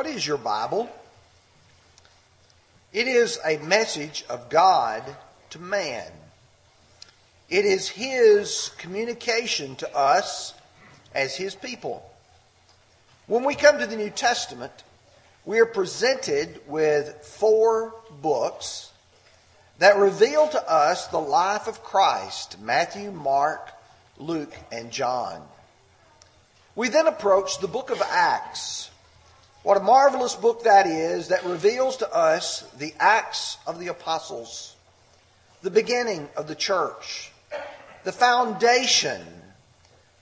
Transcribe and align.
What 0.00 0.08
is 0.08 0.26
your 0.26 0.38
Bible? 0.38 0.88
It 2.90 3.06
is 3.06 3.38
a 3.44 3.58
message 3.58 4.24
of 4.30 4.48
God 4.48 5.04
to 5.50 5.58
man. 5.58 6.10
It 7.50 7.66
is 7.66 7.90
His 7.90 8.70
communication 8.78 9.76
to 9.76 9.94
us 9.94 10.54
as 11.14 11.36
His 11.36 11.54
people. 11.54 12.02
When 13.26 13.44
we 13.44 13.54
come 13.54 13.78
to 13.78 13.86
the 13.86 13.94
New 13.94 14.08
Testament, 14.08 14.72
we 15.44 15.58
are 15.58 15.66
presented 15.66 16.62
with 16.66 17.14
four 17.22 17.92
books 18.22 18.90
that 19.80 19.98
reveal 19.98 20.48
to 20.48 20.66
us 20.66 21.08
the 21.08 21.18
life 21.18 21.68
of 21.68 21.82
Christ 21.82 22.58
Matthew, 22.58 23.10
Mark, 23.10 23.68
Luke, 24.16 24.54
and 24.72 24.90
John. 24.90 25.42
We 26.74 26.88
then 26.88 27.06
approach 27.06 27.58
the 27.58 27.68
book 27.68 27.90
of 27.90 28.00
Acts. 28.00 28.89
What 29.62 29.76
a 29.76 29.80
marvelous 29.80 30.34
book 30.34 30.62
that 30.62 30.86
is 30.86 31.28
that 31.28 31.44
reveals 31.44 31.98
to 31.98 32.10
us 32.10 32.62
the 32.78 32.94
Acts 32.98 33.58
of 33.66 33.78
the 33.78 33.88
Apostles, 33.88 34.74
the 35.60 35.70
beginning 35.70 36.30
of 36.34 36.48
the 36.48 36.54
church, 36.54 37.30
the 38.02 38.12
foundation 38.12 39.20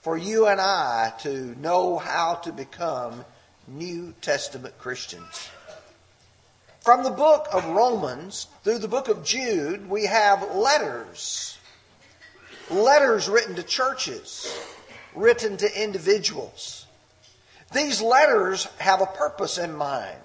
for 0.01 0.17
you 0.17 0.47
and 0.47 0.59
I 0.59 1.13
to 1.19 1.57
know 1.61 1.97
how 1.97 2.35
to 2.35 2.51
become 2.51 3.23
New 3.65 4.13
Testament 4.19 4.77
Christians. 4.77 5.49
From 6.81 7.03
the 7.03 7.09
book 7.09 7.47
of 7.53 7.65
Romans 7.65 8.47
through 8.65 8.79
the 8.79 8.89
book 8.89 9.07
of 9.07 9.23
Jude, 9.23 9.89
we 9.89 10.05
have 10.05 10.53
letters. 10.53 11.57
Letters 12.69 13.29
written 13.29 13.55
to 13.55 13.63
churches, 13.63 14.53
written 15.15 15.55
to 15.57 15.81
individuals. 15.81 16.78
These 17.71 18.01
letters 18.01 18.65
have 18.79 19.01
a 19.01 19.05
purpose 19.05 19.57
in 19.57 19.75
mind. 19.75 20.17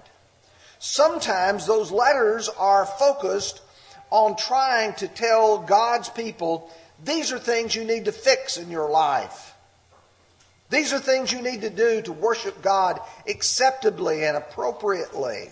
Sometimes 0.79 1.65
those 1.65 1.91
letters 1.91 2.49
are 2.49 2.85
focused 2.85 3.61
on 4.09 4.35
trying 4.35 4.93
to 4.95 5.07
tell 5.07 5.59
God's 5.59 6.09
people 6.09 6.71
these 7.03 7.31
are 7.31 7.39
things 7.39 7.75
you 7.75 7.83
need 7.83 8.05
to 8.05 8.11
fix 8.11 8.57
in 8.57 8.71
your 8.71 8.89
life. 8.89 9.53
These 10.69 10.93
are 10.93 10.99
things 10.99 11.31
you 11.31 11.41
need 11.41 11.61
to 11.61 11.69
do 11.69 12.01
to 12.01 12.11
worship 12.11 12.61
God 12.61 12.99
acceptably 13.27 14.25
and 14.25 14.35
appropriately. 14.35 15.49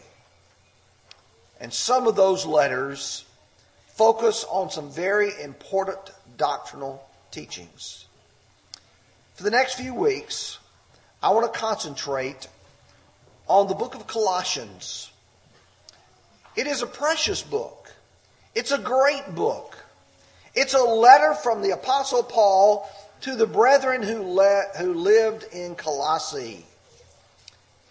And 1.60 1.72
some 1.74 2.08
of 2.08 2.16
those 2.16 2.46
letters 2.46 3.26
focus 3.88 4.44
on 4.50 4.72
some 4.72 4.90
very 4.90 5.32
important 5.42 6.12
doctrinal 6.38 7.08
teachings. 7.32 8.06
For 9.36 9.44
the 9.44 9.52
next 9.52 9.76
few 9.76 9.94
weeks, 9.94 10.58
I 11.24 11.30
want 11.30 11.52
to 11.52 11.58
concentrate 11.58 12.50
on 13.48 13.68
the 13.68 13.76
book 13.76 13.96
of 13.96 14.06
Colossians. 14.08 15.10
It 16.58 16.68
is 16.68 16.82
a 16.82 16.86
precious 16.86 17.42
book. 17.42 17.94
It's 18.54 18.72
a 18.72 18.78
great 18.78 19.34
book. 19.34 19.78
It's 20.54 20.74
a 20.74 20.84
letter 20.84 21.34
from 21.34 21.62
the 21.62 21.72
Apostle 21.72 22.24
Paul 22.24 22.90
to 23.22 23.36
the 23.36 23.48
brethren 23.48 24.04
who, 24.04 24.22
le- 24.22 24.68
who 24.78 24.94
lived 24.94 25.46
in 25.54 25.76
Colossae. 25.76 26.66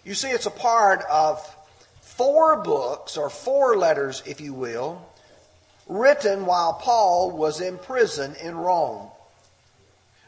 You 0.05 0.13
see, 0.13 0.29
it's 0.29 0.45
a 0.45 0.51
part 0.51 1.03
of 1.09 1.43
four 2.01 2.61
books, 2.61 3.17
or 3.17 3.31
four 3.31 3.75
letters, 3.77 4.21
if 4.27 4.41
you 4.41 4.53
will, 4.53 5.03
written 5.87 6.45
while 6.45 6.73
Paul 6.73 7.31
was 7.31 7.61
in 7.61 7.79
prison 7.79 8.35
in 8.35 8.55
Rome. 8.55 9.09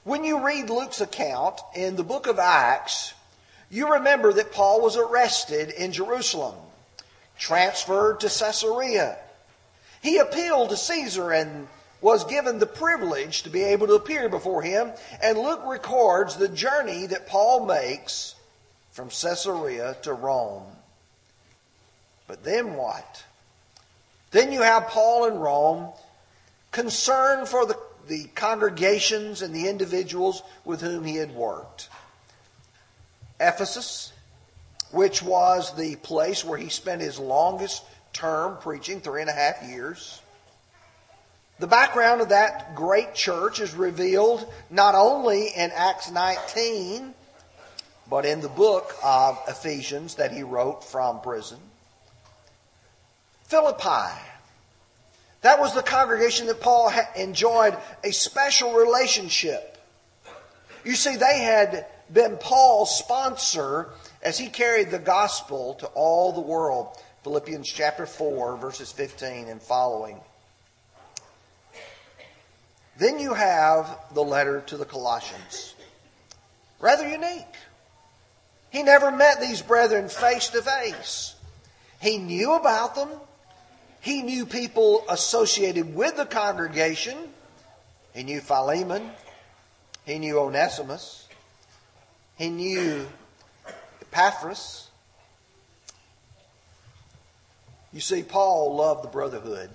When 0.06 0.24
you 0.24 0.46
read 0.46 0.70
Luke's 0.70 1.02
account 1.02 1.60
in 1.74 1.96
the 1.96 2.04
book 2.04 2.28
of 2.28 2.38
Acts, 2.38 3.16
you 3.72 3.94
remember 3.94 4.32
that 4.34 4.52
Paul 4.52 4.82
was 4.82 4.96
arrested 4.96 5.72
in 5.72 5.92
Jerusalem, 5.92 6.54
transferred 7.40 8.20
to 8.20 8.28
Caesarea. 8.28 9.18
He 10.04 10.20
appealed 10.20 10.70
to 10.70 10.78
Caesar 10.78 11.32
and 11.32 11.68
was 12.02 12.24
given 12.26 12.60
the 12.60 12.68
privilege 12.68 13.42
to 13.42 13.50
be 13.50 13.64
able 13.64 13.88
to 13.88 13.96
appear 13.96 14.30
before 14.30 14.62
him. 14.62 14.92
And 15.24 15.40
Luke 15.40 15.64
records 15.66 16.36
the 16.36 16.50
journey 16.50 17.08
that 17.08 17.26
Paul 17.28 17.66
makes 17.66 18.36
from 18.92 19.10
Caesarea 19.10 19.98
to 20.04 20.14
Rome. 20.14 20.68
But 22.28 22.44
then 22.44 22.76
what? 22.76 23.24
Then 24.30 24.52
you 24.52 24.62
have 24.62 24.86
Paul 24.90 25.26
in 25.26 25.40
Rome, 25.40 25.90
concerned 26.72 27.48
for 27.48 27.66
the, 27.66 27.76
the 28.08 28.26
congregations 28.36 29.42
and 29.42 29.54
the 29.54 29.68
individuals 29.68 30.44
with 30.64 30.82
whom 30.82 31.04
he 31.04 31.16
had 31.16 31.34
worked. 31.34 31.90
Ephesus, 33.40 34.14
which 34.92 35.22
was 35.22 35.76
the 35.76 35.96
place 35.98 36.46
where 36.46 36.58
he 36.58 36.70
spent 36.70 37.02
his 37.02 37.20
longest 37.20 37.84
term 38.14 38.58
preaching, 38.58 39.02
three 39.02 39.22
and 39.22 39.30
a 39.30 39.34
half 39.34 39.62
years. 39.64 40.22
The 41.60 41.68
background 41.68 42.22
of 42.22 42.30
that 42.30 42.76
great 42.76 43.14
church 43.14 43.60
is 43.60 43.74
revealed 43.74 44.46
not 44.70 44.96
only 44.96 45.48
in 45.48 45.72
Acts 45.72 46.12
19, 46.12 47.14
but 48.10 48.26
in 48.26 48.42
the 48.42 48.50
book 48.50 48.94
of 49.04 49.40
Ephesians 49.48 50.16
that 50.16 50.32
he 50.32 50.44
wrote 50.44 50.84
from 50.84 51.22
prison. 51.22 51.60
Philippi. 53.44 54.20
That 55.46 55.60
was 55.60 55.76
the 55.76 55.84
congregation 55.84 56.48
that 56.48 56.60
Paul 56.60 56.92
enjoyed 57.16 57.78
a 58.04 58.12
special 58.12 58.74
relationship. 58.74 59.78
You 60.84 60.96
see, 60.96 61.18
they 61.18 61.42
had 61.42 61.86
been 62.12 62.38
Paul's 62.38 62.98
sponsor 62.98 63.90
as 64.24 64.40
he 64.40 64.48
carried 64.48 64.90
the 64.90 64.98
gospel 64.98 65.76
to 65.76 65.86
all 65.94 66.32
the 66.32 66.42
world. 66.42 66.98
Philippians 67.24 67.72
chapter 67.72 68.08
4, 68.08 68.58
verses 68.58 68.92
15 68.92 69.48
and 69.48 69.62
following. 69.62 70.20
Then 72.98 73.20
you 73.20 73.36
have 73.36 74.00
the 74.16 74.24
letter 74.24 74.62
to 74.62 74.78
the 74.78 74.86
Colossians. 74.86 75.76
Rather 76.80 77.08
unique. 77.08 77.56
He 78.72 78.82
never 78.82 79.12
met 79.12 79.42
these 79.42 79.62
brethren 79.62 80.10
face 80.10 80.48
to 80.48 80.64
face. 80.64 81.36
He 82.02 82.18
knew 82.18 82.56
about 82.56 82.96
them. 82.96 83.10
He 84.06 84.22
knew 84.22 84.46
people 84.46 85.04
associated 85.10 85.96
with 85.96 86.16
the 86.16 86.28
congregation. 86.28 87.18
He 88.14 88.22
knew 88.22 88.40
Philemon. 88.40 89.10
He 90.06 90.20
knew 90.20 90.38
Onesimus. 90.38 91.28
He 92.38 92.50
knew 92.52 93.08
Epaphras. 94.04 94.90
You 97.92 98.00
see, 98.00 98.22
Paul 98.22 98.76
loved 98.76 99.04
the 99.04 99.08
brotherhood. 99.08 99.72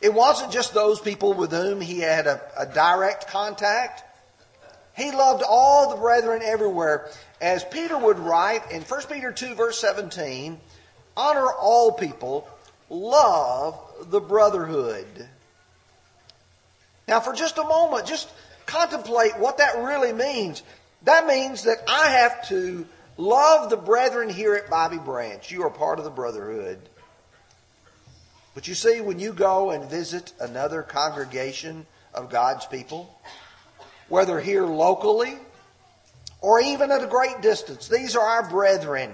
It 0.00 0.12
wasn't 0.12 0.50
just 0.50 0.74
those 0.74 0.98
people 0.98 1.34
with 1.34 1.52
whom 1.52 1.80
he 1.80 2.00
had 2.00 2.26
a, 2.26 2.40
a 2.58 2.66
direct 2.66 3.28
contact. 3.28 4.02
He 4.96 5.12
loved 5.12 5.44
all 5.48 5.90
the 5.90 6.00
brethren 6.00 6.42
everywhere. 6.42 7.08
As 7.40 7.62
Peter 7.62 7.96
would 7.96 8.18
write 8.18 8.72
in 8.72 8.82
1 8.82 9.02
Peter 9.08 9.30
2 9.30 9.54
verse 9.54 9.78
17, 9.78 10.58
honor 11.16 11.46
all 11.52 11.92
people, 11.92 12.48
love 12.90 13.78
the 14.10 14.20
brotherhood. 14.20 15.28
Now 17.06 17.20
for 17.20 17.32
just 17.32 17.58
a 17.58 17.64
moment, 17.64 18.06
just 18.06 18.30
contemplate 18.66 19.38
what 19.38 19.58
that 19.58 19.76
really 19.78 20.12
means. 20.12 20.62
That 21.02 21.26
means 21.26 21.64
that 21.64 21.78
I 21.88 22.08
have 22.10 22.48
to 22.48 22.86
love 23.16 23.70
the 23.70 23.76
brethren 23.76 24.30
here 24.30 24.54
at 24.54 24.70
Bobby 24.70 24.98
Branch. 24.98 25.50
You 25.50 25.62
are 25.64 25.70
part 25.70 25.98
of 25.98 26.04
the 26.04 26.10
brotherhood. 26.10 26.78
But 28.54 28.68
you 28.68 28.74
see, 28.74 29.00
when 29.00 29.18
you 29.18 29.32
go 29.32 29.70
and 29.70 29.90
visit 29.90 30.32
another 30.40 30.82
congregation 30.82 31.86
of 32.14 32.30
God's 32.30 32.64
people, 32.66 33.18
whether 34.08 34.40
here 34.40 34.64
locally 34.64 35.36
or 36.40 36.60
even 36.60 36.90
at 36.90 37.02
a 37.02 37.06
great 37.06 37.40
distance, 37.42 37.88
these 37.88 38.16
are 38.16 38.24
our 38.24 38.48
brethren. 38.48 39.10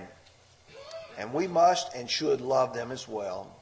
And 1.18 1.32
we 1.32 1.46
must 1.46 1.94
and 1.94 2.08
should 2.08 2.40
love 2.40 2.74
them 2.74 2.90
as 2.90 3.08
well. 3.08 3.56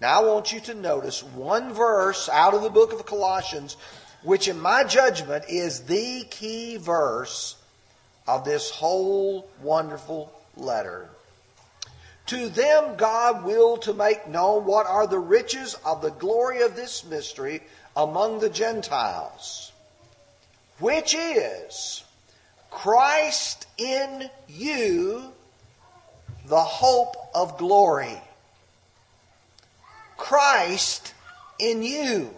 Now 0.00 0.20
I 0.20 0.24
want 0.24 0.52
you 0.52 0.60
to 0.60 0.74
notice 0.74 1.22
one 1.22 1.72
verse 1.72 2.28
out 2.28 2.54
of 2.54 2.62
the 2.62 2.70
book 2.70 2.92
of 2.92 3.04
Colossians, 3.04 3.76
which 4.22 4.46
in 4.46 4.60
my 4.60 4.84
judgment 4.84 5.44
is 5.48 5.84
the 5.84 6.24
key 6.30 6.76
verse 6.76 7.56
of 8.26 8.44
this 8.44 8.70
whole 8.70 9.48
wonderful 9.60 10.32
letter. 10.56 11.08
To 12.26 12.48
them 12.48 12.96
God 12.96 13.44
will 13.44 13.78
to 13.78 13.94
make 13.94 14.28
known 14.28 14.66
what 14.66 14.86
are 14.86 15.06
the 15.06 15.18
riches 15.18 15.74
of 15.84 16.02
the 16.02 16.10
glory 16.10 16.62
of 16.62 16.76
this 16.76 17.04
mystery 17.04 17.62
among 17.96 18.38
the 18.38 18.50
Gentiles, 18.50 19.72
which 20.78 21.14
is 21.14 22.04
Christ 22.70 23.66
in 23.78 24.30
you, 24.46 25.32
the 26.46 26.60
hope 26.60 27.16
of 27.34 27.58
glory. 27.58 28.20
Christ 30.18 31.14
in 31.58 31.82
you. 31.82 32.34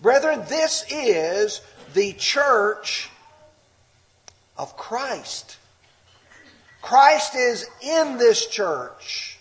Brethren, 0.00 0.42
this 0.48 0.84
is 0.90 1.62
the 1.94 2.12
church 2.12 3.08
of 4.58 4.76
Christ. 4.76 5.56
Christ 6.82 7.34
is 7.34 7.66
in 7.80 8.18
this 8.18 8.46
church. 8.46 9.38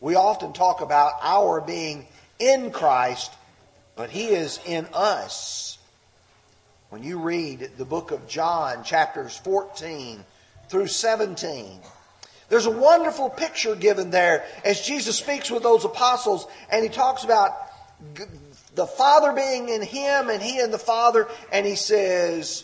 We 0.00 0.14
often 0.14 0.52
talk 0.52 0.80
about 0.80 1.14
our 1.22 1.60
being 1.60 2.06
in 2.38 2.70
Christ, 2.70 3.32
but 3.96 4.10
He 4.10 4.26
is 4.26 4.60
in 4.64 4.86
us. 4.92 5.78
When 6.90 7.02
you 7.02 7.18
read 7.18 7.70
the 7.76 7.84
book 7.84 8.12
of 8.12 8.28
John, 8.28 8.84
chapters 8.84 9.36
14 9.38 10.22
through 10.68 10.86
17, 10.86 11.80
there's 12.54 12.66
a 12.66 12.70
wonderful 12.70 13.28
picture 13.28 13.74
given 13.74 14.10
there 14.10 14.44
as 14.64 14.80
Jesus 14.80 15.18
speaks 15.18 15.50
with 15.50 15.64
those 15.64 15.84
apostles 15.84 16.46
and 16.70 16.84
he 16.84 16.88
talks 16.88 17.24
about 17.24 17.50
the 18.76 18.86
Father 18.86 19.32
being 19.32 19.68
in 19.68 19.82
him 19.82 20.30
and 20.30 20.40
he 20.40 20.60
in 20.60 20.70
the 20.70 20.78
Father, 20.78 21.26
and 21.50 21.66
he 21.66 21.74
says, 21.74 22.62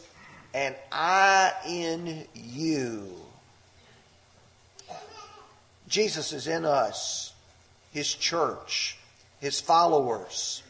and 0.54 0.76
I 0.92 1.52
in 1.66 2.25
you. 2.34 3.10
Jesus 5.88 6.32
is 6.32 6.46
in 6.46 6.64
us, 6.64 7.32
his 7.90 8.14
church, 8.14 8.96
his 9.40 9.60
followers. 9.60 10.62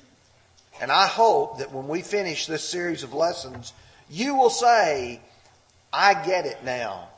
And 0.81 0.91
I 0.91 1.07
hope 1.07 1.59
that 1.59 1.73
when 1.73 1.89
we 1.89 2.01
finish 2.01 2.47
this 2.47 2.67
series 2.67 3.03
of 3.03 3.13
lessons, 3.13 3.75
you 4.09 4.35
will 4.35 4.49
say, 4.49 5.21
I 5.93 6.15
get 6.25 6.47
it 6.47 6.65
now. 6.65 7.11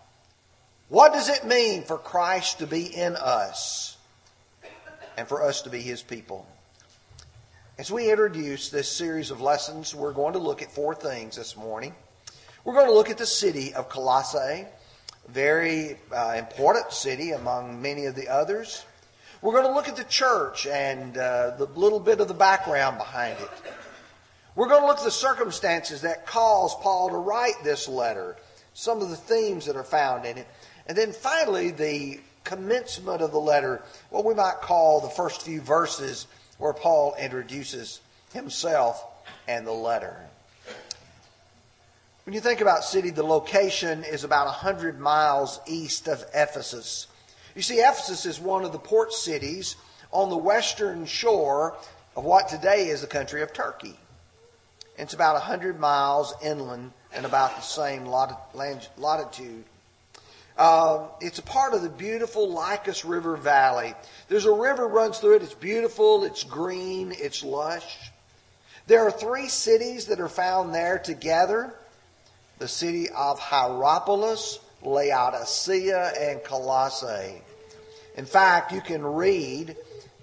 What 0.92 1.14
does 1.14 1.30
it 1.30 1.46
mean 1.46 1.84
for 1.84 1.96
Christ 1.96 2.58
to 2.58 2.66
be 2.66 2.84
in 2.84 3.16
us 3.16 3.96
and 5.16 5.26
for 5.26 5.42
us 5.42 5.62
to 5.62 5.70
be 5.70 5.80
his 5.80 6.02
people? 6.02 6.46
As 7.78 7.90
we 7.90 8.10
introduce 8.10 8.68
this 8.68 8.90
series 8.90 9.30
of 9.30 9.40
lessons, 9.40 9.94
we're 9.94 10.12
going 10.12 10.34
to 10.34 10.38
look 10.38 10.60
at 10.60 10.70
four 10.70 10.94
things 10.94 11.36
this 11.36 11.56
morning. 11.56 11.94
We're 12.62 12.74
going 12.74 12.88
to 12.88 12.92
look 12.92 13.08
at 13.08 13.16
the 13.16 13.24
city 13.24 13.72
of 13.72 13.88
Colossae, 13.88 14.66
very 15.30 15.96
uh, 16.14 16.34
important 16.36 16.92
city 16.92 17.30
among 17.30 17.80
many 17.80 18.04
of 18.04 18.14
the 18.14 18.28
others. 18.28 18.84
We're 19.40 19.54
going 19.54 19.68
to 19.68 19.72
look 19.72 19.88
at 19.88 19.96
the 19.96 20.04
church 20.04 20.66
and 20.66 21.16
uh, 21.16 21.56
the 21.56 21.64
little 21.74 22.00
bit 22.00 22.20
of 22.20 22.28
the 22.28 22.34
background 22.34 22.98
behind 22.98 23.38
it. 23.40 23.50
We're 24.54 24.68
going 24.68 24.82
to 24.82 24.86
look 24.88 24.98
at 24.98 25.04
the 25.04 25.10
circumstances 25.10 26.02
that 26.02 26.26
caused 26.26 26.80
Paul 26.80 27.08
to 27.08 27.16
write 27.16 27.64
this 27.64 27.88
letter, 27.88 28.36
some 28.74 29.00
of 29.00 29.08
the 29.08 29.16
themes 29.16 29.64
that 29.64 29.76
are 29.76 29.84
found 29.84 30.26
in 30.26 30.36
it. 30.36 30.46
And 30.86 30.96
then 30.96 31.12
finally, 31.12 31.70
the 31.70 32.20
commencement 32.44 33.22
of 33.22 33.30
the 33.30 33.40
letter, 33.40 33.82
what 34.10 34.24
we 34.24 34.34
might 34.34 34.60
call 34.60 35.00
the 35.00 35.08
first 35.08 35.42
few 35.42 35.60
verses 35.60 36.26
where 36.58 36.72
Paul 36.72 37.14
introduces 37.18 38.00
himself 38.32 39.04
and 39.48 39.66
the 39.66 39.72
letter. 39.72 40.16
When 42.24 42.34
you 42.34 42.40
think 42.40 42.60
about 42.60 42.84
city, 42.84 43.10
the 43.10 43.24
location 43.24 44.04
is 44.04 44.22
about 44.22 44.46
100 44.46 45.00
miles 45.00 45.60
east 45.66 46.08
of 46.08 46.24
Ephesus. 46.34 47.08
You 47.54 47.62
see, 47.62 47.80
Ephesus 47.80 48.26
is 48.26 48.38
one 48.38 48.64
of 48.64 48.72
the 48.72 48.78
port 48.78 49.12
cities 49.12 49.76
on 50.12 50.30
the 50.30 50.36
western 50.36 51.04
shore 51.04 51.76
of 52.14 52.24
what 52.24 52.48
today 52.48 52.88
is 52.88 53.00
the 53.00 53.06
country 53.06 53.42
of 53.42 53.52
Turkey. 53.52 53.96
It's 54.98 55.14
about 55.14 55.34
100 55.34 55.80
miles 55.80 56.34
inland 56.44 56.92
and 57.12 57.26
about 57.26 57.56
the 57.56 57.62
same 57.62 58.06
latitude 58.06 59.64
uh, 60.56 61.06
it's 61.20 61.38
a 61.38 61.42
part 61.42 61.74
of 61.74 61.82
the 61.82 61.88
beautiful 61.88 62.50
Lycus 62.50 63.04
River 63.04 63.36
Valley. 63.36 63.94
There's 64.28 64.44
a 64.44 64.52
river 64.52 64.86
runs 64.86 65.18
through 65.18 65.36
it. 65.36 65.42
It's 65.42 65.54
beautiful. 65.54 66.24
It's 66.24 66.44
green. 66.44 67.12
It's 67.16 67.42
lush. 67.42 68.10
There 68.86 69.06
are 69.06 69.10
three 69.10 69.48
cities 69.48 70.06
that 70.06 70.20
are 70.20 70.28
found 70.28 70.74
there 70.74 70.98
together. 70.98 71.74
The 72.58 72.68
city 72.68 73.08
of 73.10 73.38
Hierapolis, 73.38 74.58
Laodicea, 74.82 76.12
and 76.20 76.44
Colossae. 76.44 77.42
In 78.16 78.26
fact, 78.26 78.72
you 78.72 78.80
can 78.80 79.04
read 79.04 79.76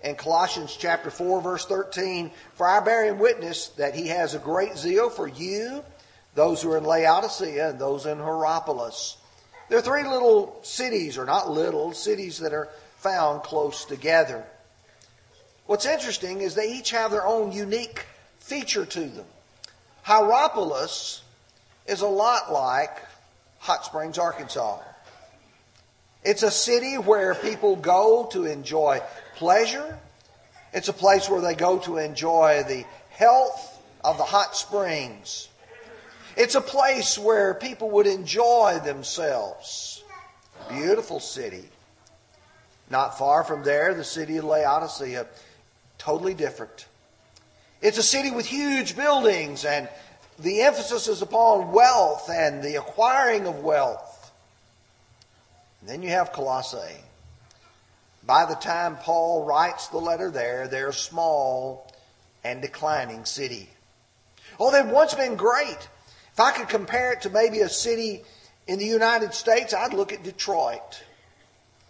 in 0.03 0.15
Colossians 0.15 0.77
chapter 0.79 1.09
4 1.09 1.41
verse 1.41 1.65
13, 1.65 2.31
for 2.53 2.67
I 2.67 2.79
bear 2.79 3.05
him 3.05 3.19
witness 3.19 3.69
that 3.69 3.95
he 3.95 4.07
has 4.07 4.35
a 4.35 4.39
great 4.39 4.77
zeal 4.77 5.09
for 5.09 5.27
you, 5.27 5.83
those 6.35 6.61
who 6.61 6.71
are 6.71 6.77
in 6.77 6.83
Laodicea 6.83 7.71
and 7.71 7.79
those 7.79 8.05
in 8.05 8.19
Hierapolis. 8.19 9.17
There 9.69 9.77
are 9.77 9.81
three 9.81 10.03
little 10.03 10.59
cities, 10.63 11.17
or 11.17 11.25
not 11.25 11.49
little, 11.49 11.93
cities 11.93 12.39
that 12.39 12.53
are 12.53 12.69
found 12.97 13.43
close 13.43 13.85
together. 13.85 14.43
What's 15.67 15.85
interesting 15.85 16.41
is 16.41 16.55
they 16.55 16.73
each 16.73 16.89
have 16.89 17.11
their 17.11 17.25
own 17.25 17.51
unique 17.51 18.05
feature 18.39 18.85
to 18.85 18.99
them. 19.01 19.25
Hierapolis 20.01 21.21
is 21.85 22.01
a 22.01 22.07
lot 22.07 22.51
like 22.51 22.97
Hot 23.59 23.85
Springs, 23.85 24.17
Arkansas. 24.17 24.79
It's 26.23 26.43
a 26.43 26.51
city 26.51 26.97
where 26.97 27.35
people 27.35 27.75
go 27.75 28.27
to 28.31 28.45
enjoy 28.45 29.01
pleasure. 29.35 29.99
It's 30.73 30.87
a 30.87 30.93
place 30.93 31.29
where 31.29 31.41
they 31.41 31.53
go 31.53 31.77
to 31.79 31.97
enjoy 31.97 32.63
the 32.67 32.85
health 33.11 33.81
of 34.03 34.17
the 34.17 34.23
hot 34.23 34.55
springs. 34.55 35.47
It's 36.37 36.55
a 36.55 36.61
place 36.61 37.17
where 37.17 37.53
people 37.53 37.89
would 37.91 38.07
enjoy 38.07 38.79
themselves. 38.83 40.03
Beautiful 40.69 41.19
city. 41.19 41.65
Not 42.89 43.17
far 43.17 43.43
from 43.43 43.63
there, 43.63 43.93
the 43.93 44.03
city 44.03 44.37
of 44.37 44.45
Laodicea, 44.45 45.27
totally 45.97 46.33
different. 46.33 46.87
It's 47.81 47.97
a 47.97 48.03
city 48.03 48.31
with 48.31 48.45
huge 48.45 48.95
buildings, 48.95 49.63
and 49.63 49.87
the 50.39 50.61
emphasis 50.61 51.07
is 51.07 51.21
upon 51.21 51.71
wealth 51.71 52.29
and 52.29 52.63
the 52.63 52.75
acquiring 52.75 53.45
of 53.45 53.59
wealth. 53.59 54.31
And 55.81 55.89
then 55.89 56.01
you 56.01 56.09
have 56.09 56.33
Colossae. 56.33 57.03
By 58.23 58.45
the 58.45 58.55
time 58.55 58.97
Paul 58.97 59.45
writes 59.45 59.87
the 59.87 59.97
letter 59.97 60.29
there, 60.29 60.67
they're 60.67 60.89
a 60.89 60.93
small 60.93 61.91
and 62.43 62.61
declining 62.61 63.25
city. 63.25 63.69
Oh, 64.59 64.71
they've 64.71 64.91
once 64.91 65.13
been 65.13 65.35
great. 65.35 65.87
If 66.39 66.43
I 66.43 66.51
could 66.53 66.69
compare 66.69 67.11
it 67.11 67.23
to 67.23 67.29
maybe 67.29 67.59
a 67.59 67.67
city 67.67 68.23
in 68.65 68.79
the 68.79 68.85
United 68.85 69.33
States, 69.33 69.73
I'd 69.73 69.93
look 69.93 70.13
at 70.13 70.23
Detroit. 70.23 71.03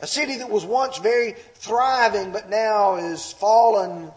A 0.02 0.08
city 0.08 0.38
that 0.38 0.50
was 0.50 0.66
once 0.66 0.98
very 0.98 1.36
thriving, 1.54 2.32
but 2.32 2.50
now 2.50 2.96
is 2.96 3.32
fallen 3.32 4.10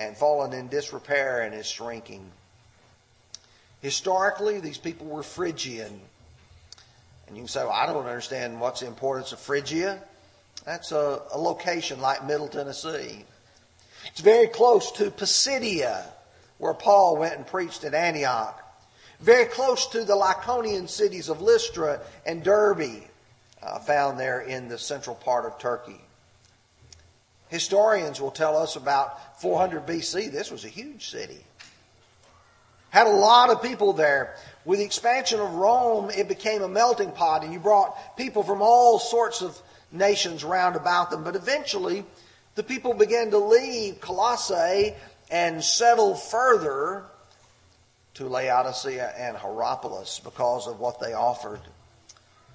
and 0.00 0.16
fallen 0.16 0.52
in 0.52 0.66
disrepair 0.66 1.42
and 1.42 1.54
is 1.54 1.64
shrinking. 1.64 2.28
Historically, 3.82 4.58
these 4.58 4.78
people 4.78 5.06
were 5.06 5.22
Phrygian. 5.22 6.00
And 7.28 7.36
you 7.36 7.42
can 7.42 7.46
say, 7.46 7.62
well, 7.62 7.70
I 7.70 7.86
don't 7.86 8.04
understand 8.04 8.60
what's 8.60 8.80
the 8.80 8.88
importance 8.88 9.30
of 9.30 9.38
Phrygia. 9.38 10.02
That's 10.64 10.90
a, 10.90 11.22
a 11.32 11.38
location 11.38 12.00
like 12.00 12.26
Middle 12.26 12.48
Tennessee. 12.48 13.24
It's 14.06 14.20
very 14.20 14.48
close 14.48 14.90
to 14.90 15.12
Pisidia, 15.12 16.04
where 16.58 16.74
Paul 16.74 17.16
went 17.16 17.36
and 17.36 17.46
preached 17.46 17.84
at 17.84 17.94
Antioch 17.94 18.64
very 19.20 19.46
close 19.46 19.86
to 19.88 20.04
the 20.04 20.14
Lycaonian 20.14 20.88
cities 20.88 21.28
of 21.28 21.40
Lystra 21.40 22.00
and 22.24 22.42
Derbe, 22.42 23.02
uh, 23.62 23.78
found 23.80 24.18
there 24.18 24.40
in 24.40 24.68
the 24.68 24.78
central 24.78 25.16
part 25.16 25.44
of 25.44 25.58
Turkey. 25.58 26.00
Historians 27.48 28.20
will 28.20 28.30
tell 28.30 28.56
us 28.56 28.76
about 28.76 29.40
400 29.40 29.86
BC, 29.86 30.30
this 30.30 30.50
was 30.50 30.64
a 30.64 30.68
huge 30.68 31.08
city. 31.08 31.44
Had 32.90 33.06
a 33.06 33.10
lot 33.10 33.50
of 33.50 33.62
people 33.62 33.92
there. 33.92 34.36
With 34.64 34.78
the 34.78 34.84
expansion 34.84 35.40
of 35.40 35.54
Rome, 35.54 36.10
it 36.10 36.28
became 36.28 36.62
a 36.62 36.68
melting 36.68 37.12
pot, 37.12 37.44
and 37.44 37.52
you 37.52 37.58
brought 37.58 38.16
people 38.16 38.42
from 38.42 38.62
all 38.62 38.98
sorts 38.98 39.42
of 39.42 39.60
nations 39.92 40.44
round 40.44 40.76
about 40.76 41.10
them. 41.10 41.22
But 41.22 41.36
eventually, 41.36 42.04
the 42.54 42.62
people 42.62 42.94
began 42.94 43.30
to 43.30 43.38
leave 43.38 44.00
Colossae 44.00 44.94
and 45.30 45.62
settle 45.62 46.14
further 46.14 47.04
to 48.18 48.28
Laodicea 48.28 49.14
and 49.16 49.36
Hierapolis 49.36 50.20
because 50.22 50.66
of 50.66 50.80
what 50.80 50.98
they 50.98 51.12
offered. 51.12 51.60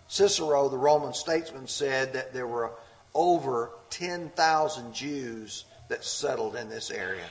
Cicero, 0.10 0.67
the 0.67 0.77
Roman 0.77 1.13
statesman, 1.13 1.67
said 1.67 2.12
that 2.13 2.34
there 2.34 2.48
were 2.48 2.72
over 3.13 3.72
10,000 3.89 4.93
Jews 4.93 5.63
that 5.88 6.03
settled 6.03 6.58
in 6.58 6.67
this 6.67 6.91
area. 6.91 7.24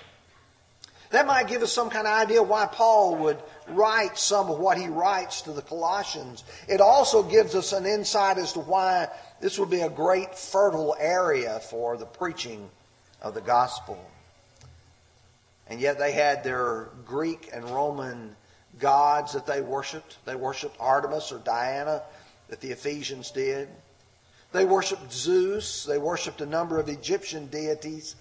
That 1.10 1.26
might 1.26 1.46
give 1.46 1.62
us 1.62 1.70
some 1.74 1.90
kind 1.90 2.06
of 2.06 2.14
idea 2.14 2.42
why 2.42 2.64
Paul 2.64 3.16
would 3.16 3.36
write 3.68 4.16
some 4.16 4.50
of 4.50 4.58
what 4.58 4.78
he 4.78 4.88
writes 4.88 5.42
to 5.42 5.52
the 5.52 5.60
Colossians. 5.60 6.42
It 6.68 6.80
also 6.80 7.22
gives 7.22 7.54
us 7.54 7.74
an 7.74 7.84
insight 7.84 8.38
as 8.38 8.54
to 8.54 8.60
why 8.60 9.08
this 9.42 9.58
would 9.58 9.68
be 9.68 9.82
a 9.82 9.90
great 9.90 10.34
fertile 10.34 10.96
area 10.98 11.60
for 11.60 11.98
the 11.98 12.06
preaching 12.06 12.70
of 13.20 13.34
the 13.34 13.42
gospel. 13.42 14.02
And 15.68 15.80
yet 15.80 15.98
they 15.98 16.12
had 16.12 16.44
their 16.44 16.88
Greek 17.06 17.50
and 17.52 17.64
Roman 17.64 18.36
gods 18.78 19.32
that 19.32 19.46
they 19.46 19.60
worshiped. 19.60 20.18
They 20.24 20.36
worshiped 20.36 20.76
Artemis 20.80 21.32
or 21.32 21.38
Diana, 21.38 22.02
that 22.48 22.60
the 22.60 22.70
Ephesians 22.70 23.30
did. 23.30 23.68
They 24.52 24.64
worshiped 24.64 25.12
Zeus. 25.12 25.84
They 25.84 25.98
worshiped 25.98 26.40
a 26.40 26.46
number 26.46 26.78
of 26.78 26.88
Egyptian 26.88 27.46
deities. 27.46 28.16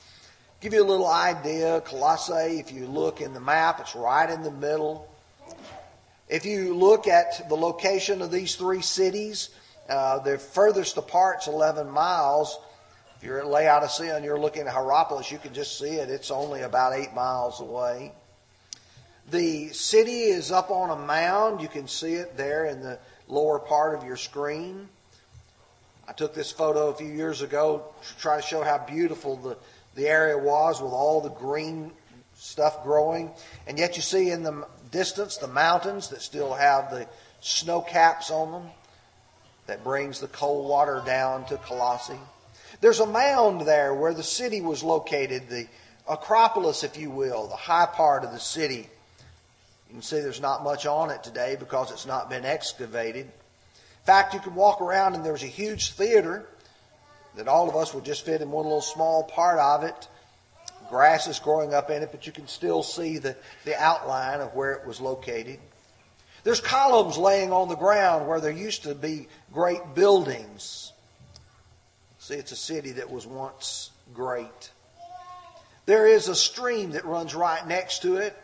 Give 0.62 0.74
you 0.74 0.84
a 0.84 0.86
little 0.86 1.08
idea, 1.08 1.82
Colossae, 1.82 2.60
if 2.60 2.72
you 2.72 2.86
look 2.86 3.20
in 3.20 3.34
the 3.34 3.40
map, 3.40 3.80
it's 3.80 3.96
right 3.96 4.30
in 4.30 4.44
the 4.44 4.52
middle. 4.52 5.10
If 6.30 6.46
you 6.46 6.76
look 6.76 7.08
at 7.08 7.50
the 7.50 7.56
location 7.56 8.22
of 8.22 8.32
these 8.32 8.56
three 8.56 8.82
cities, 8.82 9.50
Uh, 9.90 10.20
the 10.20 10.38
furthest 10.38 10.96
apart 10.96 11.38
apart's 11.38 11.48
11 11.48 11.90
miles. 11.90 12.58
If 13.22 13.28
you're 13.28 13.38
at 13.38 13.46
Laodicea 13.46 14.16
and 14.16 14.26
you're 14.26 14.40
looking 14.40 14.64
at 14.64 14.74
Hierapolis, 14.74 15.32
you 15.32 15.38
can 15.38 15.54
just 15.54 15.78
see 15.78 15.92
it. 15.92 16.10
It's 16.10 16.32
only 16.32 16.64
about 16.64 16.94
eight 16.96 17.14
miles 17.14 17.60
away. 17.60 18.14
The 19.30 19.68
city 19.74 20.22
is 20.22 20.52
up 20.52 20.72
on 20.72 20.90
a 20.90 20.96
mound. 20.96 21.62
You 21.62 21.68
can 21.68 21.88
see 21.88 22.16
it 22.16 22.36
there 22.36 22.66
in 22.66 22.82
the 22.82 22.98
lower 23.28 23.60
part 23.60 23.94
of 23.94 24.04
your 24.04 24.18
screen. 24.18 24.90
I 26.08 26.14
took 26.14 26.34
this 26.34 26.52
photo 26.52 26.88
a 26.88 26.96
few 26.96 27.10
years 27.10 27.44
ago 27.44 27.94
to 28.02 28.18
try 28.18 28.38
to 28.38 28.42
show 28.42 28.64
how 28.64 28.80
beautiful 28.80 29.36
the, 29.36 29.56
the 29.94 30.08
area 30.08 30.36
was 30.36 30.82
with 30.82 30.92
all 30.92 31.22
the 31.22 31.30
green 31.30 31.92
stuff 32.34 32.84
growing. 32.84 33.30
And 33.68 33.78
yet 33.78 33.98
you 33.98 34.02
see 34.02 34.32
in 34.32 34.42
the 34.42 34.66
distance 34.90 35.38
the 35.38 35.48
mountains 35.48 36.10
that 36.10 36.24
still 36.24 36.56
have 36.56 36.90
the 36.90 37.06
snow 37.40 37.82
caps 37.82 38.32
on 38.32 38.52
them 38.52 38.72
that 39.68 39.84
brings 39.84 40.20
the 40.20 40.28
cold 40.28 40.68
water 40.68 41.04
down 41.06 41.46
to 41.46 41.58
Colossae. 41.58 42.18
There's 42.82 43.00
a 43.00 43.06
mound 43.06 43.62
there 43.62 43.94
where 43.94 44.14
the 44.14 44.24
city 44.24 44.60
was 44.60 44.84
located, 44.84 45.48
the 45.50 45.68
Acropolis, 46.10 46.84
if 46.84 46.98
you 46.98 47.12
will, 47.12 47.48
the 47.48 47.56
high 47.56 47.86
part 47.86 48.24
of 48.24 48.32
the 48.32 48.40
city. 48.40 48.90
You 49.88 49.94
can 49.94 50.02
see 50.02 50.20
there's 50.20 50.42
not 50.42 50.64
much 50.64 50.86
on 50.88 51.12
it 51.12 51.24
today 51.24 51.56
because 51.60 51.92
it's 51.92 52.08
not 52.08 52.30
been 52.30 52.44
excavated. 52.44 53.26
In 53.26 54.06
fact, 54.06 54.34
you 54.34 54.40
can 54.40 54.56
walk 54.56 54.82
around 54.82 55.14
and 55.14 55.24
there's 55.24 55.44
a 55.44 55.48
huge 55.48 55.92
theater 55.92 56.48
that 57.36 57.48
all 57.48 57.70
of 57.70 57.76
us 57.76 57.94
would 57.94 58.04
just 58.04 58.26
fit 58.26 58.42
in 58.42 58.50
one 58.50 58.66
little 58.66 58.82
small 58.82 59.24
part 59.24 59.60
of 59.60 59.84
it. 59.84 60.08
Grass 60.90 61.28
is 61.28 61.40
growing 61.40 61.74
up 61.74 61.90
in 61.92 62.02
it, 62.02 62.10
but 62.12 62.26
you 62.26 62.34
can 62.34 62.48
still 62.48 62.82
see 62.84 63.20
the, 63.20 63.36
the 63.64 63.80
outline 63.82 64.42
of 64.42 64.56
where 64.56 64.74
it 64.74 64.88
was 64.88 65.00
located. 65.00 65.60
There's 66.44 66.60
columns 66.60 67.18
laying 67.18 67.54
on 67.54 67.70
the 67.70 67.76
ground 67.76 68.28
where 68.28 68.42
there 68.42 68.52
used 68.52 68.84
to 68.84 68.96
be 68.96 69.28
great 69.54 69.94
buildings. 69.94 70.92
See, 72.22 72.36
it's 72.36 72.52
a 72.52 72.56
city 72.56 72.92
that 72.92 73.10
was 73.10 73.26
once 73.26 73.90
great. 74.14 74.70
There 75.88 76.06
is 76.06 76.28
a 76.28 76.36
stream 76.36 76.92
that 76.92 77.04
runs 77.04 77.34
right 77.34 77.68
next 77.68 78.04
to 78.04 78.18
it. 78.18 78.38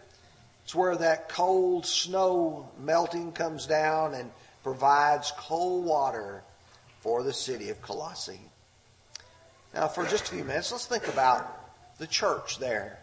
It's 0.64 0.74
where 0.74 0.96
that 0.96 1.30
cold 1.30 1.86
snow 1.86 2.72
melting 2.84 3.34
comes 3.34 3.68
down 3.68 4.16
and 4.16 4.32
provides 4.64 5.32
cold 5.38 5.86
water 5.86 6.42
for 7.02 7.22
the 7.22 7.32
city 7.32 7.70
of 7.70 7.80
Colossae. 7.84 8.40
Now, 9.76 9.88
for 9.88 10.08
just 10.08 10.26
a 10.26 10.34
few 10.34 10.44
minutes, 10.44 10.72
let's 10.72 10.88
think 10.88 11.08
about 11.08 11.48
the 12.00 12.08
church 12.08 12.58
there. 12.58 12.98